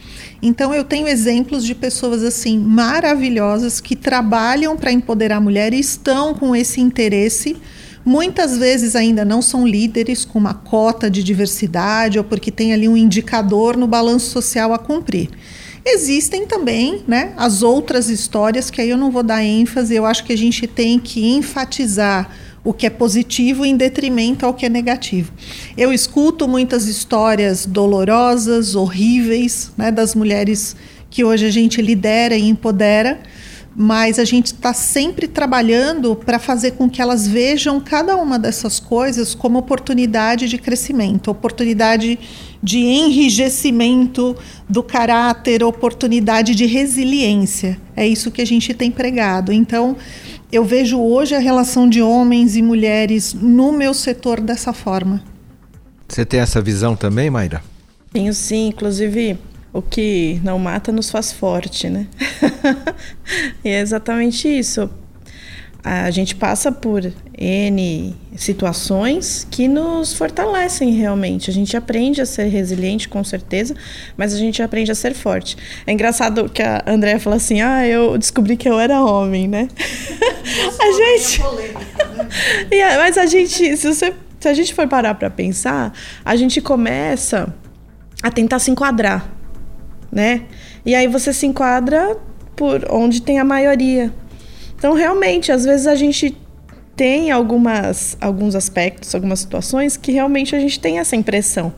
Então 0.43 0.75
eu 0.75 0.85
tenho 0.85 1.09
exemplos 1.09 1.65
de 1.65 1.75
pessoas 1.75 2.23
assim 2.23 2.59
maravilhosas 2.59 3.81
que 3.81 3.97
trabalham 3.97 4.77
para 4.77 4.93
empoderar 4.93 5.37
a 5.37 5.41
mulher 5.41 5.73
e 5.73 5.81
estão 5.81 6.35
com 6.35 6.55
esse 6.55 6.81
interesse. 6.81 7.57
Muitas 8.05 8.57
vezes 8.57 8.97
ainda 8.97 9.25
não 9.25 9.43
são 9.43 9.67
líderes 9.67 10.25
com 10.25 10.39
uma 10.39 10.55
cota 10.55 11.11
de 11.11 11.23
diversidade 11.23 12.19
ou 12.19 12.25
porque 12.25 12.51
tem 12.51 12.73
ali 12.73 12.89
um 12.89 12.97
indicador 12.97 13.77
no 13.77 13.87
balanço 13.87 14.31
social 14.31 14.73
a 14.73 14.79
cumprir. 14.79 15.29
Existem 15.85 16.47
também 16.47 17.03
né, 17.07 17.33
as 17.37 17.63
outras 17.63 18.09
histórias 18.09 18.71
que 18.71 18.81
aí 18.81 18.91
eu 18.91 18.97
não 18.97 19.11
vou 19.11 19.23
dar 19.23 19.43
ênfase, 19.43 19.95
eu 19.95 20.05
acho 20.05 20.25
que 20.25 20.33
a 20.33 20.39
gente 20.39 20.67
tem 20.67 20.99
que 20.99 21.27
enfatizar 21.27 22.31
o 22.65 22.73
que 22.73 22.87
é 22.87 22.91
positivo 22.91 23.65
em 23.65 23.77
detrimento 23.77 24.45
ao 24.45 24.53
que 24.53 24.67
é 24.67 24.69
negativo. 24.69 25.33
Eu 25.77 25.93
escuto 25.93 26.47
muitas 26.47 26.87
histórias 26.87 27.65
dolorosas, 27.65 28.75
horríveis, 28.75 29.73
né, 29.77 29.91
das 29.91 30.15
mulheres 30.15 30.77
que 31.11 31.25
hoje 31.25 31.47
a 31.47 31.51
gente 31.51 31.81
lidera 31.81 32.37
e 32.37 32.47
empodera, 32.49 33.21
mas 33.75 34.19
a 34.19 34.25
gente 34.25 34.47
está 34.47 34.75
sempre 34.75 35.29
trabalhando 35.29 36.17
para 36.17 36.39
fazer 36.39 36.73
com 36.73 36.91
que 36.91 37.01
elas 37.01 37.29
vejam 37.29 37.81
cada 37.81 38.17
uma 38.17 38.39
dessas 38.39 38.81
coisas 38.81 39.35
como 39.35 39.59
oportunidade 39.59 40.49
de 40.49 40.59
crescimento, 40.59 41.31
oportunidade 41.31 42.19
de 42.63 42.79
enrijecimento 42.79 44.37
do 44.69 44.83
caráter, 44.83 45.63
oportunidade 45.63 46.55
de 46.55 46.67
resiliência. 46.67 47.81
É 47.95 48.07
isso 48.07 48.31
que 48.31 48.43
a 48.43 48.47
gente 48.47 48.75
tem 48.75 48.91
pregado. 48.91 49.53
Então, 49.53 49.97
eu 50.51 50.65
vejo 50.65 50.99
hoje 50.99 51.35
a 51.35 51.39
relação 51.39 51.89
de 51.89 52.03
homens 52.03 52.57
e 52.57 52.63
mulheres 52.63 53.35
no 53.35 53.73
meu 53.73 53.95
setor 53.95 54.41
dessa 54.41 54.73
forma. 54.73 55.23
Você 56.09 56.25
tem 56.25 56.41
essa 56.41 56.61
visão 56.61 56.97
também, 56.97 57.31
Mayra? 57.31 57.63
Tenho 58.13 58.33
sim, 58.33 58.69
inclusive 58.69 59.39
o 59.73 59.83
que 59.83 60.41
não 60.43 60.59
mata 60.59 60.91
nos 60.91 61.11
faz 61.11 61.31
forte, 61.31 61.91
né? 61.91 62.07
e 63.63 63.69
é 63.69 63.81
exatamente 63.81 64.49
isso. 64.49 64.89
A 65.83 66.11
gente 66.11 66.35
passa 66.35 66.73
por 66.73 67.11
N 67.37 68.15
situações 68.37 69.47
que 69.51 69.69
nos 69.69 70.13
fortalecem 70.13 70.93
realmente. 70.93 71.51
A 71.51 71.53
gente 71.53 71.77
aprende 71.77 72.21
a 72.21 72.27
ser 72.27 72.49
resiliente, 72.49 73.09
com 73.09 73.23
certeza, 73.23 73.75
mas 74.17 74.35
a 74.35 74.39
gente 74.39 74.63
aprende 74.63 74.91
a 74.91 74.95
ser 74.95 75.15
forte. 75.15 75.57
É 75.87 75.93
engraçado 75.93 76.49
que 76.49 76.63
a 76.63 76.83
Andrea 76.87 77.19
fala 77.21 77.37
assim: 77.37 77.61
ah, 77.61 77.87
eu 77.87 78.19
descobri 78.19 78.57
que 78.57 78.69
eu 78.69 78.79
era 78.79 79.01
homem, 79.01 79.47
né? 79.47 79.69
a 80.81 80.93
gente. 80.93 81.41
Né? 81.41 82.97
mas 82.99 83.17
a 83.17 83.27
gente, 83.27 83.77
se, 83.77 83.95
você, 83.95 84.13
se 84.41 84.49
a 84.49 84.55
gente 84.55 84.75
for 84.75 84.89
parar 84.89 85.15
para 85.15 85.31
pensar, 85.31 85.93
a 86.25 86.37
gente 86.37 86.61
começa 86.61 87.55
a 88.23 88.31
tentar 88.31 88.59
se 88.59 88.71
enquadrar 88.71 89.39
né? 90.11 90.43
E 90.85 90.95
aí 90.95 91.07
você 91.07 91.33
se 91.33 91.47
enquadra 91.47 92.17
por 92.57 92.87
onde 92.91 93.23
tem 93.23 93.39
a 93.39 93.45
maioria. 93.45 94.13
Então, 94.79 94.95
realmente, 94.95 95.51
às 95.51 95.65
vezes 95.65 95.89
a 95.89 95.97
gente 95.97 96.37
tem 96.95 97.33
algumas, 97.33 98.17
alguns 98.21 98.55
aspectos, 98.55 99.15
algumas 99.15 99.41
situações 99.41 99.97
que 99.97 100.13
realmente 100.13 100.55
a 100.55 100.61
gente 100.61 100.79
tem 100.79 101.01
essa 101.01 101.17
impressão. 101.17 101.73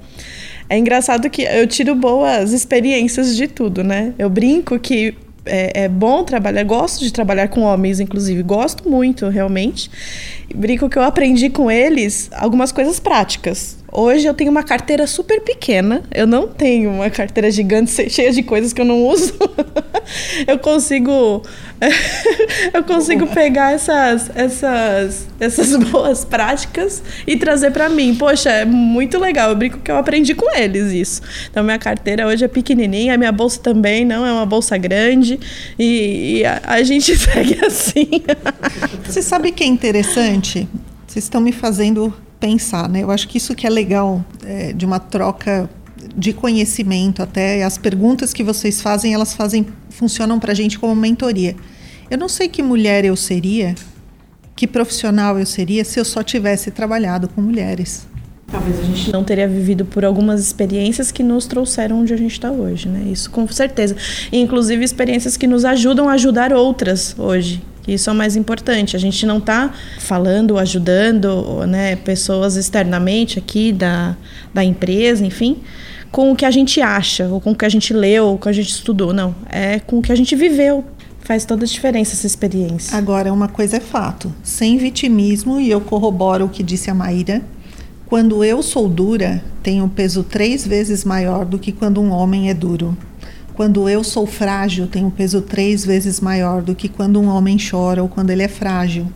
É 0.68 0.78
engraçado 0.78 1.28
que 1.28 1.42
eu 1.42 1.66
tiro 1.66 1.94
boas 1.94 2.52
experiências 2.52 3.34
de 3.34 3.48
tudo, 3.48 3.82
né? 3.82 4.14
Eu 4.18 4.30
brinco 4.30 4.78
que 4.78 5.14
é, 5.44 5.84
é, 5.84 5.88
bom 5.88 6.22
trabalhar, 6.24 6.62
gosto 6.62 7.00
de 7.00 7.12
trabalhar 7.12 7.48
com 7.48 7.62
homens, 7.62 8.00
inclusive, 8.00 8.42
gosto 8.42 8.88
muito, 8.88 9.28
realmente. 9.28 9.90
Brinco 10.54 10.88
que 10.88 10.98
eu 10.98 11.02
aprendi 11.02 11.48
com 11.48 11.70
eles 11.70 12.30
algumas 12.32 12.70
coisas 12.70 13.00
práticas. 13.00 13.78
Hoje 13.92 14.26
eu 14.26 14.34
tenho 14.34 14.50
uma 14.50 14.62
carteira 14.62 15.06
super 15.06 15.40
pequena. 15.40 16.02
Eu 16.12 16.26
não 16.26 16.46
tenho 16.46 16.90
uma 16.90 17.10
carteira 17.10 17.50
gigante 17.50 17.90
cheia 18.08 18.30
de 18.30 18.42
coisas 18.42 18.72
que 18.72 18.80
eu 18.80 18.84
não 18.84 19.04
uso. 19.06 19.34
eu 20.46 20.58
consigo 20.58 21.42
eu 22.72 22.84
consigo 22.84 23.26
pegar 23.28 23.72
essas 23.72 24.30
essas 24.34 25.26
essas 25.40 25.74
boas 25.76 26.24
práticas 26.24 27.02
e 27.26 27.36
trazer 27.36 27.72
para 27.72 27.88
mim. 27.88 28.14
Poxa, 28.14 28.50
é 28.50 28.64
muito 28.64 29.18
legal. 29.18 29.50
Eu 29.50 29.56
brinco 29.56 29.78
que 29.78 29.90
eu 29.90 29.96
aprendi 29.96 30.34
com 30.34 30.54
eles 30.56 30.92
isso. 30.92 31.22
Então 31.50 31.64
minha 31.64 31.78
carteira 31.78 32.26
hoje 32.28 32.44
é 32.44 32.48
pequenininha, 32.48 33.14
a 33.14 33.18
minha 33.18 33.32
bolsa 33.32 33.60
também 33.60 34.04
não 34.04 34.24
é 34.24 34.32
uma 34.32 34.46
bolsa 34.46 34.76
grande 34.76 35.40
e, 35.76 36.38
e 36.38 36.44
a, 36.44 36.60
a 36.64 36.82
gente 36.84 37.16
segue 37.16 37.58
assim. 37.64 38.08
Você 39.04 39.20
sabe 39.20 39.50
que 39.50 39.64
é 39.64 39.66
interessante? 39.66 40.68
Vocês 41.08 41.24
estão 41.24 41.40
me 41.40 41.50
fazendo 41.50 42.14
pensar, 42.40 42.88
né? 42.88 43.02
Eu 43.02 43.10
acho 43.10 43.28
que 43.28 43.36
isso 43.36 43.54
que 43.54 43.66
é 43.66 43.70
legal 43.70 44.24
é, 44.44 44.72
de 44.72 44.86
uma 44.86 44.98
troca 44.98 45.68
de 46.16 46.32
conhecimento 46.32 47.22
até 47.22 47.62
as 47.62 47.78
perguntas 47.78 48.32
que 48.32 48.42
vocês 48.42 48.80
fazem 48.80 49.14
elas 49.14 49.34
fazem 49.34 49.66
funcionam 49.90 50.40
para 50.40 50.52
a 50.52 50.54
gente 50.54 50.78
como 50.78 50.96
mentoria. 50.96 51.54
Eu 52.10 52.18
não 52.18 52.28
sei 52.28 52.48
que 52.48 52.62
mulher 52.62 53.04
eu 53.04 53.14
seria, 53.14 53.74
que 54.56 54.66
profissional 54.66 55.38
eu 55.38 55.46
seria 55.46 55.84
se 55.84 56.00
eu 56.00 56.04
só 56.04 56.22
tivesse 56.22 56.70
trabalhado 56.70 57.28
com 57.28 57.40
mulheres. 57.40 58.08
Talvez 58.50 58.80
a 58.80 58.82
gente 58.82 59.12
não 59.12 59.22
teria 59.22 59.46
vivido 59.46 59.84
por 59.84 60.04
algumas 60.04 60.40
experiências 60.40 61.12
que 61.12 61.22
nos 61.22 61.46
trouxeram 61.46 62.00
onde 62.00 62.12
a 62.12 62.16
gente 62.16 62.32
está 62.32 62.50
hoje, 62.50 62.88
né? 62.88 63.04
Isso 63.12 63.30
com 63.30 63.46
certeza. 63.46 63.94
E, 64.32 64.38
inclusive 64.40 64.84
experiências 64.84 65.36
que 65.36 65.46
nos 65.46 65.64
ajudam 65.64 66.08
a 66.08 66.14
ajudar 66.14 66.52
outras 66.52 67.14
hoje. 67.16 67.62
Isso 67.86 68.10
é 68.10 68.12
o 68.12 68.16
mais 68.16 68.36
importante. 68.36 68.96
A 68.96 68.98
gente 68.98 69.24
não 69.26 69.38
está 69.38 69.72
falando, 69.98 70.58
ajudando 70.58 71.66
né, 71.66 71.96
pessoas 71.96 72.56
externamente 72.56 73.38
aqui 73.38 73.72
da, 73.72 74.16
da 74.52 74.64
empresa, 74.64 75.24
enfim, 75.24 75.58
com 76.10 76.32
o 76.32 76.36
que 76.36 76.44
a 76.44 76.50
gente 76.50 76.80
acha, 76.80 77.26
ou 77.28 77.40
com 77.40 77.52
o 77.52 77.54
que 77.54 77.64
a 77.64 77.68
gente 77.68 77.92
leu, 77.92 78.26
ou 78.26 78.32
com 78.32 78.36
o 78.36 78.42
que 78.42 78.48
a 78.48 78.52
gente 78.52 78.70
estudou. 78.70 79.12
Não. 79.12 79.34
É 79.48 79.78
com 79.80 79.98
o 79.98 80.02
que 80.02 80.12
a 80.12 80.16
gente 80.16 80.34
viveu. 80.36 80.84
Faz 81.20 81.44
toda 81.44 81.64
a 81.64 81.68
diferença 81.68 82.14
essa 82.14 82.26
experiência. 82.26 82.96
Agora, 82.96 83.32
uma 83.32 83.48
coisa 83.48 83.76
é 83.76 83.80
fato: 83.80 84.32
sem 84.42 84.76
vitimismo, 84.76 85.60
e 85.60 85.70
eu 85.70 85.80
corroboro 85.80 86.46
o 86.46 86.48
que 86.48 86.62
disse 86.62 86.90
a 86.90 86.94
Maíra, 86.94 87.42
quando 88.06 88.42
eu 88.42 88.60
sou 88.62 88.88
dura, 88.88 89.40
tenho 89.62 89.88
peso 89.88 90.24
três 90.24 90.66
vezes 90.66 91.04
maior 91.04 91.44
do 91.44 91.58
que 91.58 91.70
quando 91.70 92.00
um 92.00 92.10
homem 92.10 92.50
é 92.50 92.54
duro. 92.54 92.96
Quando 93.60 93.86
eu 93.90 94.02
sou 94.02 94.24
frágil, 94.24 94.86
tenho 94.86 95.08
um 95.08 95.10
peso 95.10 95.42
três 95.42 95.84
vezes 95.84 96.18
maior 96.18 96.62
do 96.62 96.74
que 96.74 96.88
quando 96.88 97.20
um 97.20 97.26
homem 97.26 97.58
chora 97.58 98.02
ou 98.02 98.08
quando 98.08 98.30
ele 98.30 98.42
é 98.42 98.48
frágil. 98.48 99.06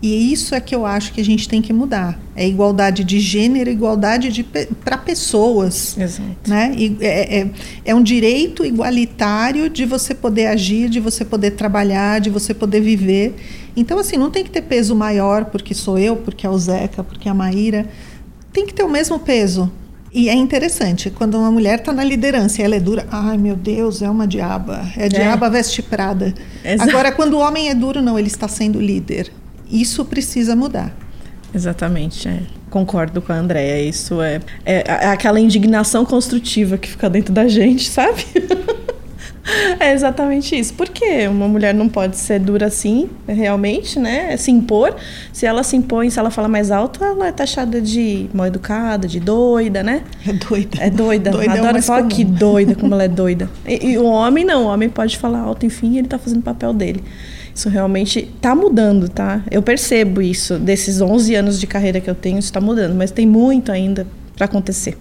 E 0.00 0.32
isso 0.32 0.54
é 0.54 0.60
que 0.60 0.72
eu 0.72 0.86
acho 0.86 1.12
que 1.12 1.20
a 1.20 1.24
gente 1.24 1.48
tem 1.48 1.60
que 1.60 1.72
mudar. 1.72 2.16
É 2.36 2.46
igualdade 2.46 3.02
de 3.02 3.18
gênero, 3.18 3.68
igualdade 3.68 4.44
para 4.84 4.96
pessoas. 4.96 5.98
Exato. 5.98 6.48
Né? 6.48 6.72
E 6.78 6.96
é, 7.00 7.40
é, 7.40 7.50
é, 7.86 7.92
um 7.92 8.00
direito 8.00 8.64
igualitário 8.64 9.68
de 9.68 9.84
você 9.84 10.14
poder 10.14 10.46
agir, 10.46 10.88
de 10.88 11.00
você 11.00 11.24
poder 11.24 11.50
trabalhar, 11.56 12.20
de 12.20 12.30
você 12.30 12.54
poder 12.54 12.80
viver. 12.80 13.34
Então, 13.76 13.98
assim, 13.98 14.16
não 14.16 14.30
tem 14.30 14.44
que 14.44 14.50
ter 14.50 14.62
peso 14.62 14.94
maior 14.94 15.46
porque 15.46 15.74
sou 15.74 15.98
eu, 15.98 16.14
porque 16.14 16.46
é 16.46 16.50
o 16.50 16.56
Zeca, 16.56 17.02
porque 17.02 17.26
é 17.26 17.32
a 17.32 17.34
Maíra 17.34 17.84
tem 18.52 18.66
que 18.66 18.74
ter 18.74 18.82
o 18.82 18.88
mesmo 18.88 19.18
peso. 19.18 19.70
E 20.12 20.28
é 20.28 20.34
interessante, 20.34 21.10
quando 21.10 21.36
uma 21.36 21.50
mulher 21.50 21.80
está 21.80 21.92
na 21.92 22.02
liderança 22.02 22.60
e 22.60 22.64
ela 22.64 22.76
é 22.76 22.80
dura, 22.80 23.06
ai 23.10 23.36
meu 23.36 23.54
Deus, 23.54 24.00
é 24.00 24.08
uma 24.08 24.26
diaba, 24.26 24.86
é, 24.96 25.06
é. 25.06 25.08
diaba 25.08 25.50
veste 25.50 25.82
prada. 25.82 26.34
Exato. 26.64 26.88
Agora, 26.88 27.12
quando 27.12 27.34
o 27.34 27.40
homem 27.40 27.68
é 27.68 27.74
duro, 27.74 28.00
não, 28.00 28.18
ele 28.18 28.28
está 28.28 28.48
sendo 28.48 28.80
líder. 28.80 29.30
Isso 29.70 30.04
precisa 30.04 30.56
mudar. 30.56 30.94
Exatamente, 31.54 32.26
é. 32.28 32.40
concordo 32.70 33.20
com 33.20 33.32
a 33.32 33.36
Andréia. 33.36 33.82
Isso 33.86 34.20
é, 34.22 34.40
é, 34.64 34.84
é 34.86 35.06
aquela 35.08 35.38
indignação 35.38 36.04
construtiva 36.04 36.78
que 36.78 36.88
fica 36.88 37.08
dentro 37.10 37.32
da 37.32 37.46
gente, 37.46 37.88
sabe? 37.88 38.24
É 39.80 39.92
exatamente 39.92 40.58
isso. 40.58 40.74
Por 40.74 40.88
que 40.88 41.26
uma 41.26 41.48
mulher 41.48 41.74
não 41.74 41.88
pode 41.88 42.16
ser 42.16 42.38
dura 42.38 42.66
assim, 42.66 43.08
realmente, 43.26 43.98
né? 43.98 44.36
Se 44.36 44.50
impor. 44.50 44.94
Se 45.32 45.46
ela 45.46 45.62
se 45.62 45.76
impõe, 45.76 46.10
se 46.10 46.18
ela 46.18 46.30
fala 46.30 46.48
mais 46.48 46.70
alto, 46.70 47.02
ela 47.02 47.28
é 47.28 47.32
taxada 47.32 47.80
de 47.80 48.28
mal 48.32 48.46
educada, 48.46 49.08
de 49.08 49.20
doida, 49.20 49.82
né? 49.82 50.02
É 50.26 50.32
doida. 50.32 50.78
É 50.80 50.90
doida. 50.90 51.30
doida 51.30 51.54
é 51.54 51.58
Adoro 51.58 51.78
é 51.78 51.82
falar 51.82 51.98
comum. 52.02 52.08
que 52.10 52.24
doida, 52.24 52.74
como 52.74 52.94
ela 52.94 53.04
é 53.04 53.08
doida. 53.08 53.48
E, 53.66 53.92
e, 53.92 53.98
o 53.98 54.04
homem 54.04 54.44
não, 54.44 54.64
o 54.64 54.66
homem 54.66 54.88
pode 54.88 55.16
falar 55.16 55.40
alto, 55.40 55.64
enfim, 55.64 55.98
ele 55.98 56.08
tá 56.08 56.18
fazendo 56.18 56.40
o 56.40 56.42
papel 56.42 56.72
dele. 56.72 57.02
Isso 57.54 57.68
realmente 57.68 58.30
tá 58.40 58.54
mudando, 58.54 59.08
tá? 59.08 59.42
Eu 59.50 59.62
percebo 59.62 60.22
isso. 60.22 60.58
Desses 60.58 61.00
11 61.00 61.34
anos 61.34 61.58
de 61.58 61.66
carreira 61.66 62.00
que 62.00 62.08
eu 62.08 62.14
tenho, 62.14 62.38
isso 62.38 62.52
tá 62.52 62.60
mudando. 62.60 62.94
Mas 62.94 63.10
tem 63.10 63.26
muito 63.26 63.72
ainda 63.72 64.06
para 64.36 64.44
acontecer. 64.44 64.96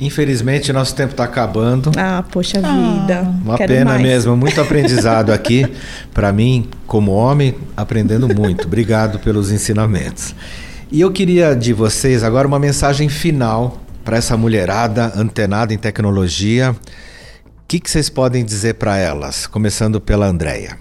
Infelizmente, 0.00 0.72
nosso 0.72 0.94
tempo 0.94 1.10
está 1.10 1.24
acabando. 1.24 1.90
Ah, 1.96 2.24
poxa 2.30 2.60
ah, 2.62 3.00
vida. 3.00 3.22
Uma 3.44 3.56
Quero 3.56 3.72
pena 3.72 3.92
mais. 3.92 4.02
mesmo. 4.02 4.36
Muito 4.36 4.60
aprendizado 4.60 5.32
aqui. 5.32 5.66
Para 6.14 6.32
mim, 6.32 6.68
como 6.86 7.12
homem, 7.12 7.54
aprendendo 7.76 8.28
muito. 8.32 8.66
Obrigado 8.66 9.18
pelos 9.18 9.50
ensinamentos. 9.50 10.34
E 10.90 11.00
eu 11.00 11.10
queria 11.10 11.54
de 11.54 11.72
vocês 11.72 12.22
agora 12.22 12.46
uma 12.46 12.58
mensagem 12.58 13.08
final 13.08 13.78
para 14.04 14.16
essa 14.16 14.36
mulherada 14.36 15.12
antenada 15.16 15.74
em 15.74 15.78
tecnologia. 15.78 16.70
O 16.70 16.76
que, 17.66 17.80
que 17.80 17.90
vocês 17.90 18.08
podem 18.08 18.44
dizer 18.44 18.74
para 18.74 18.96
elas? 18.96 19.46
Começando 19.46 20.00
pela 20.00 20.26
Andréia. 20.26 20.78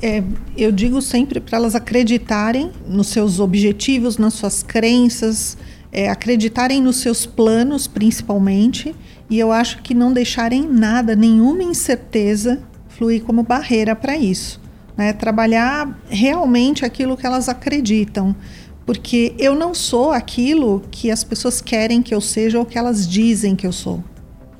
É, 0.00 0.22
eu 0.56 0.70
digo 0.70 1.00
sempre 1.00 1.40
para 1.40 1.56
elas 1.56 1.74
acreditarem 1.74 2.70
nos 2.86 3.08
seus 3.08 3.40
objetivos, 3.40 4.18
nas 4.18 4.34
suas 4.34 4.62
crenças, 4.62 5.56
é, 5.96 6.10
acreditarem 6.10 6.82
nos 6.82 6.96
seus 6.96 7.24
planos, 7.24 7.86
principalmente, 7.86 8.94
e 9.30 9.38
eu 9.38 9.50
acho 9.50 9.80
que 9.80 9.94
não 9.94 10.12
deixarem 10.12 10.68
nada, 10.68 11.16
nenhuma 11.16 11.62
incerteza 11.62 12.62
fluir 12.88 13.24
como 13.24 13.42
barreira 13.42 13.96
para 13.96 14.14
isso. 14.14 14.60
Né? 14.94 15.14
Trabalhar 15.14 15.98
realmente 16.06 16.84
aquilo 16.84 17.16
que 17.16 17.26
elas 17.26 17.48
acreditam. 17.48 18.36
Porque 18.84 19.34
eu 19.38 19.54
não 19.54 19.74
sou 19.74 20.12
aquilo 20.12 20.82
que 20.90 21.10
as 21.10 21.24
pessoas 21.24 21.62
querem 21.62 22.02
que 22.02 22.14
eu 22.14 22.20
seja 22.20 22.58
ou 22.58 22.66
que 22.66 22.78
elas 22.78 23.08
dizem 23.08 23.56
que 23.56 23.66
eu 23.66 23.72
sou. 23.72 24.04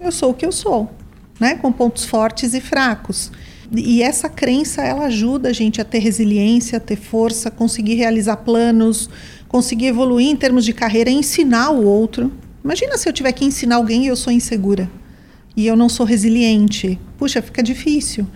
Eu 0.00 0.10
sou 0.10 0.30
o 0.30 0.34
que 0.34 0.44
eu 0.44 0.52
sou, 0.52 0.90
né? 1.38 1.54
com 1.56 1.70
pontos 1.70 2.06
fortes 2.06 2.54
e 2.54 2.60
fracos. 2.62 3.30
E 3.74 4.02
essa 4.02 4.28
crença 4.28 4.82
ela 4.82 5.06
ajuda 5.06 5.48
a 5.48 5.52
gente 5.52 5.80
a 5.80 5.84
ter 5.84 5.98
resiliência, 5.98 6.78
a 6.78 6.80
ter 6.80 6.96
força, 6.96 7.50
conseguir 7.50 7.94
realizar 7.94 8.36
planos, 8.36 9.10
conseguir 9.48 9.86
evoluir 9.86 10.28
em 10.28 10.36
termos 10.36 10.64
de 10.64 10.72
carreira, 10.72 11.10
ensinar 11.10 11.70
o 11.70 11.84
outro. 11.84 12.32
Imagina 12.64 12.98
se 12.98 13.08
eu 13.08 13.12
tiver 13.12 13.32
que 13.32 13.44
ensinar 13.44 13.76
alguém 13.76 14.04
e 14.04 14.08
eu 14.08 14.16
sou 14.16 14.32
insegura 14.32 14.90
e 15.56 15.66
eu 15.66 15.76
não 15.76 15.88
sou 15.88 16.04
resiliente. 16.04 16.98
Puxa, 17.16 17.40
fica 17.40 17.62
difícil. 17.62 18.26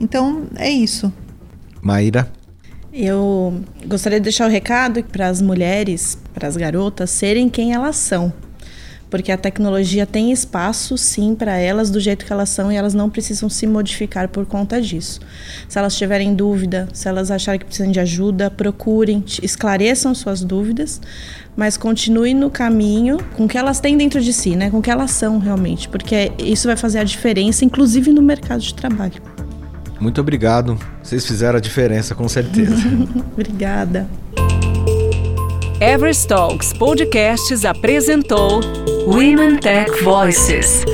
Então, 0.00 0.46
é 0.56 0.70
isso. 0.70 1.12
Maíra? 1.82 2.32
Eu 2.92 3.62
gostaria 3.86 4.18
de 4.18 4.24
deixar 4.24 4.44
o 4.44 4.48
um 4.48 4.50
recado 4.50 5.02
para 5.04 5.28
as 5.28 5.40
mulheres, 5.40 6.18
para 6.32 6.48
as 6.48 6.56
garotas, 6.56 7.10
serem 7.10 7.48
quem 7.48 7.72
elas 7.72 7.96
são 7.96 8.32
porque 9.10 9.32
a 9.32 9.36
tecnologia 9.36 10.06
tem 10.06 10.30
espaço 10.30 10.96
sim 10.96 11.34
para 11.34 11.56
elas 11.56 11.90
do 11.90 11.98
jeito 11.98 12.24
que 12.24 12.32
elas 12.32 12.48
são 12.48 12.70
e 12.70 12.76
elas 12.76 12.94
não 12.94 13.10
precisam 13.10 13.48
se 13.48 13.66
modificar 13.66 14.28
por 14.28 14.46
conta 14.46 14.80
disso. 14.80 15.20
Se 15.68 15.78
elas 15.78 15.96
tiverem 15.96 16.34
dúvida, 16.34 16.88
se 16.92 17.08
elas 17.08 17.30
acharem 17.30 17.58
que 17.58 17.66
precisam 17.66 17.90
de 17.90 17.98
ajuda, 17.98 18.50
procurem, 18.50 19.24
esclareçam 19.42 20.14
suas 20.14 20.42
dúvidas, 20.42 21.00
mas 21.56 21.76
continuem 21.76 22.34
no 22.34 22.48
caminho 22.48 23.18
com 23.36 23.44
o 23.44 23.48
que 23.48 23.58
elas 23.58 23.80
têm 23.80 23.96
dentro 23.96 24.20
de 24.20 24.32
si, 24.32 24.54
né? 24.54 24.70
Com 24.70 24.78
o 24.78 24.82
que 24.82 24.90
elas 24.90 25.10
são 25.10 25.38
realmente, 25.38 25.88
porque 25.88 26.32
isso 26.38 26.68
vai 26.68 26.76
fazer 26.76 27.00
a 27.00 27.04
diferença, 27.04 27.64
inclusive 27.64 28.12
no 28.12 28.22
mercado 28.22 28.60
de 28.60 28.72
trabalho. 28.72 29.20
Muito 30.00 30.20
obrigado. 30.20 30.78
Vocês 31.02 31.26
fizeram 31.26 31.58
a 31.58 31.60
diferença, 31.60 32.14
com 32.14 32.26
certeza. 32.26 32.74
Obrigada. 33.34 34.08
Everest 35.80 36.28
Talks 36.28 36.74
Podcasts 36.74 37.64
apresentou 37.64 38.60
Women 39.06 39.58
Tech 39.58 39.90
Voices. 40.02 40.84